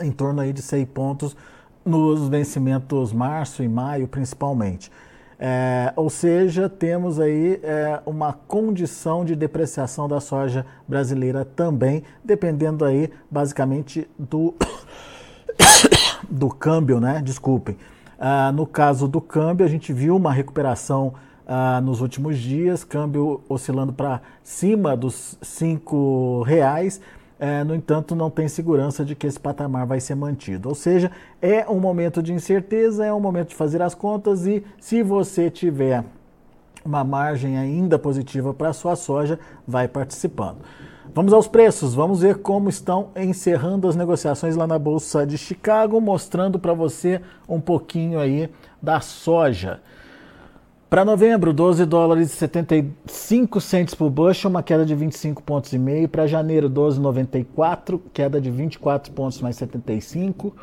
em 0.00 0.10
torno 0.10 0.40
aí 0.40 0.52
de 0.52 0.62
100 0.62 0.86
pontos 0.86 1.36
nos 1.84 2.28
vencimentos 2.28 3.12
março 3.12 3.62
e 3.62 3.68
maio 3.68 4.08
principalmente. 4.08 4.90
É, 5.38 5.92
ou 5.96 6.08
seja, 6.08 6.68
temos 6.68 7.20
aí 7.20 7.60
é, 7.62 8.00
uma 8.06 8.32
condição 8.32 9.24
de 9.24 9.36
depreciação 9.36 10.08
da 10.08 10.18
soja 10.18 10.64
brasileira 10.88 11.44
também, 11.44 12.02
dependendo 12.24 12.84
aí 12.84 13.10
basicamente 13.30 14.08
do, 14.18 14.54
do 16.28 16.48
câmbio, 16.48 17.00
né? 17.00 17.20
Desculpem. 17.22 17.76
Ah, 18.18 18.50
no 18.50 18.66
caso 18.66 19.06
do 19.06 19.20
câmbio, 19.20 19.66
a 19.66 19.68
gente 19.68 19.92
viu 19.92 20.16
uma 20.16 20.32
recuperação 20.32 21.12
ah, 21.46 21.82
nos 21.82 22.00
últimos 22.00 22.38
dias, 22.38 22.82
câmbio 22.82 23.42
oscilando 23.46 23.92
para 23.92 24.22
cima 24.42 24.96
dos 24.96 25.38
R$ 25.60 25.78
reais 26.46 26.98
é, 27.38 27.62
no 27.62 27.74
entanto, 27.74 28.14
não 28.14 28.30
tem 28.30 28.48
segurança 28.48 29.04
de 29.04 29.14
que 29.14 29.26
esse 29.26 29.38
patamar 29.38 29.86
vai 29.86 30.00
ser 30.00 30.14
mantido. 30.14 30.68
Ou 30.68 30.74
seja, 30.74 31.10
é 31.40 31.68
um 31.68 31.78
momento 31.78 32.22
de 32.22 32.32
incerteza, 32.32 33.04
é 33.04 33.12
um 33.12 33.20
momento 33.20 33.50
de 33.50 33.54
fazer 33.54 33.82
as 33.82 33.94
contas 33.94 34.46
e 34.46 34.64
se 34.80 35.02
você 35.02 35.50
tiver 35.50 36.02
uma 36.84 37.04
margem 37.04 37.58
ainda 37.58 37.98
positiva 37.98 38.54
para 38.54 38.70
a 38.70 38.72
sua 38.72 38.96
soja, 38.96 39.38
vai 39.66 39.88
participando. 39.88 40.58
Vamos 41.14 41.32
aos 41.32 41.48
preços, 41.48 41.94
vamos 41.94 42.20
ver 42.20 42.38
como 42.38 42.68
estão 42.68 43.08
encerrando 43.16 43.88
as 43.88 43.96
negociações 43.96 44.54
lá 44.54 44.66
na 44.66 44.78
Bolsa 44.78 45.26
de 45.26 45.36
Chicago, 45.36 46.00
mostrando 46.00 46.58
para 46.58 46.74
você 46.74 47.20
um 47.48 47.60
pouquinho 47.60 48.20
aí 48.20 48.50
da 48.82 49.00
soja. 49.00 49.80
Para 50.88 51.04
novembro, 51.04 51.52
12 51.52 51.84
dólares 51.84 52.32
e 52.32 52.36
75 52.36 53.60
centes 53.60 53.92
por 53.92 54.08
bushel, 54.08 54.48
uma 54.48 54.62
queda 54.62 54.86
de 54.86 54.94
25 54.94 55.42
pontos 55.42 55.72
e 55.72 55.78
meio. 55.78 56.08
Para 56.08 56.28
janeiro, 56.28 56.70
12,94, 56.70 58.00
queda 58.14 58.40
de 58.40 58.52
24 58.52 59.12
pontos 59.12 59.40
mais 59.40 59.56
75. 59.56 60.54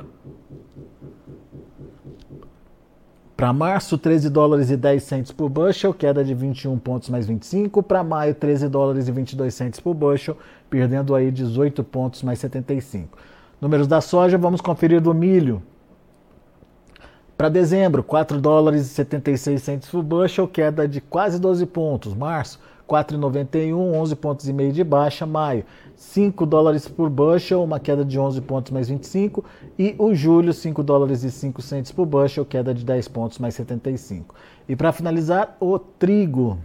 Para 3.35 3.51
março, 3.51 3.97
13 3.97 4.29
dólares 4.29 4.71
e 4.71 4.77
10 4.77 5.03
centes 5.03 5.31
por 5.33 5.49
bushel, 5.49 5.93
queda 5.93 6.23
de 6.23 6.33
21 6.33 6.79
pontos 6.79 7.09
mais 7.09 7.27
25. 7.27 7.83
Para 7.83 8.01
maio, 8.01 8.33
13 8.33 8.69
dólares 8.69 9.09
e 9.09 9.11
22 9.11 9.53
centes 9.53 9.81
por 9.81 9.93
bushel, 9.93 10.37
perdendo 10.69 11.13
aí 11.13 11.31
18 11.31 11.83
pontos 11.83 12.23
mais 12.23 12.39
75. 12.39 13.17
Números 13.59 13.87
da 13.87 13.99
soja, 13.99 14.37
vamos 14.37 14.61
conferir 14.61 15.01
do 15.01 15.13
milho. 15.13 15.61
Para 17.37 17.49
dezembro, 17.49 18.03
4 18.03 18.39
dólares 18.39 18.83
e 18.83 18.89
76 18.89 19.61
centos 19.61 19.89
por 19.89 20.03
bushel, 20.03 20.47
queda 20.47 20.87
de 20.87 21.01
quase 21.01 21.39
12 21.39 21.65
pontos. 21.65 22.13
Março, 22.13 22.59
4,91, 22.87 23.73
11 23.75 24.15
pontos 24.15 24.47
e 24.47 24.53
meio 24.53 24.71
de 24.71 24.83
baixa. 24.83 25.25
Maio, 25.25 25.65
5 25.95 26.45
dólares 26.45 26.87
por 26.87 27.09
bushel, 27.09 27.63
uma 27.63 27.79
queda 27.79 28.05
de 28.05 28.19
11 28.19 28.39
pontos 28.41 28.71
mais 28.71 28.87
25. 28.87 29.43
E 29.79 29.95
o 29.97 30.13
julho, 30.13 30.53
5 30.53 30.83
dólares 30.83 31.23
e 31.23 31.31
5 31.31 31.61
centos 31.61 31.91
por 31.91 32.05
bushel, 32.05 32.45
queda 32.45 32.73
de 32.73 32.85
10 32.85 33.07
pontos 33.07 33.39
mais 33.39 33.55
75. 33.55 34.35
E 34.69 34.75
para 34.75 34.91
finalizar, 34.91 35.57
o 35.59 35.79
trigo. 35.79 36.59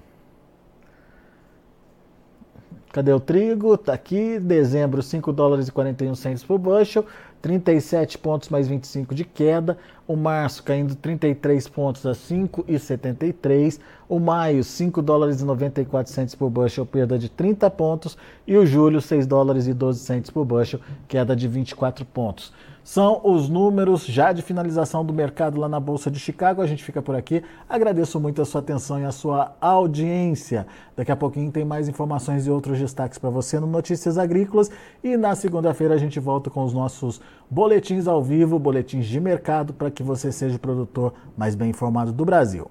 Cadê 2.92 3.12
o 3.12 3.20
trigo? 3.20 3.76
Tá 3.76 3.92
aqui, 3.92 4.38
dezembro, 4.38 5.02
5 5.02 5.32
dólares 5.32 5.68
e 5.68 5.72
41 5.72 6.14
centos 6.14 6.42
por 6.42 6.58
bushel, 6.58 7.04
37 7.40 8.18
pontos 8.18 8.48
mais 8.48 8.68
25 8.68 9.14
de 9.14 9.24
queda. 9.24 9.78
O 10.06 10.16
março 10.16 10.62
caindo 10.62 10.94
33 10.94 11.68
pontos 11.68 12.04
a 12.06 12.12
5,73. 12.12 13.78
O 14.08 14.18
maio, 14.18 14.64
5 14.64 15.02
dólares 15.02 15.40
e 15.40 15.44
94 15.44 16.12
centos 16.12 16.34
por 16.34 16.50
bushel, 16.50 16.86
perda 16.86 17.18
de 17.18 17.28
30 17.28 17.70
pontos. 17.70 18.16
E 18.46 18.56
o 18.56 18.66
julho, 18.66 19.00
6 19.00 19.26
dólares 19.26 19.66
e 19.66 19.74
12 19.74 20.00
centos 20.00 20.30
por 20.30 20.44
bushel, 20.44 20.80
queda 21.06 21.36
de 21.36 21.46
24 21.46 22.04
pontos. 22.04 22.52
São 22.88 23.20
os 23.22 23.50
números 23.50 24.06
já 24.06 24.32
de 24.32 24.40
finalização 24.40 25.04
do 25.04 25.12
mercado 25.12 25.60
lá 25.60 25.68
na 25.68 25.78
Bolsa 25.78 26.10
de 26.10 26.18
Chicago. 26.18 26.62
A 26.62 26.66
gente 26.66 26.82
fica 26.82 27.02
por 27.02 27.14
aqui. 27.14 27.44
Agradeço 27.68 28.18
muito 28.18 28.40
a 28.40 28.46
sua 28.46 28.62
atenção 28.62 28.98
e 28.98 29.04
a 29.04 29.12
sua 29.12 29.54
audiência. 29.60 30.66
Daqui 30.96 31.12
a 31.12 31.16
pouquinho 31.16 31.52
tem 31.52 31.66
mais 31.66 31.86
informações 31.86 32.46
e 32.46 32.50
outros 32.50 32.78
destaques 32.78 33.18
para 33.18 33.28
você 33.28 33.60
no 33.60 33.66
Notícias 33.66 34.16
Agrícolas. 34.16 34.70
E 35.04 35.18
na 35.18 35.34
segunda-feira 35.34 35.92
a 35.92 35.98
gente 35.98 36.18
volta 36.18 36.48
com 36.48 36.64
os 36.64 36.72
nossos 36.72 37.20
boletins 37.50 38.08
ao 38.08 38.22
vivo, 38.22 38.58
boletins 38.58 39.04
de 39.04 39.20
mercado, 39.20 39.74
para 39.74 39.90
que 39.90 40.02
você 40.02 40.32
seja 40.32 40.56
o 40.56 40.58
produtor 40.58 41.12
mais 41.36 41.54
bem 41.54 41.68
informado 41.68 42.10
do 42.10 42.24
Brasil. 42.24 42.70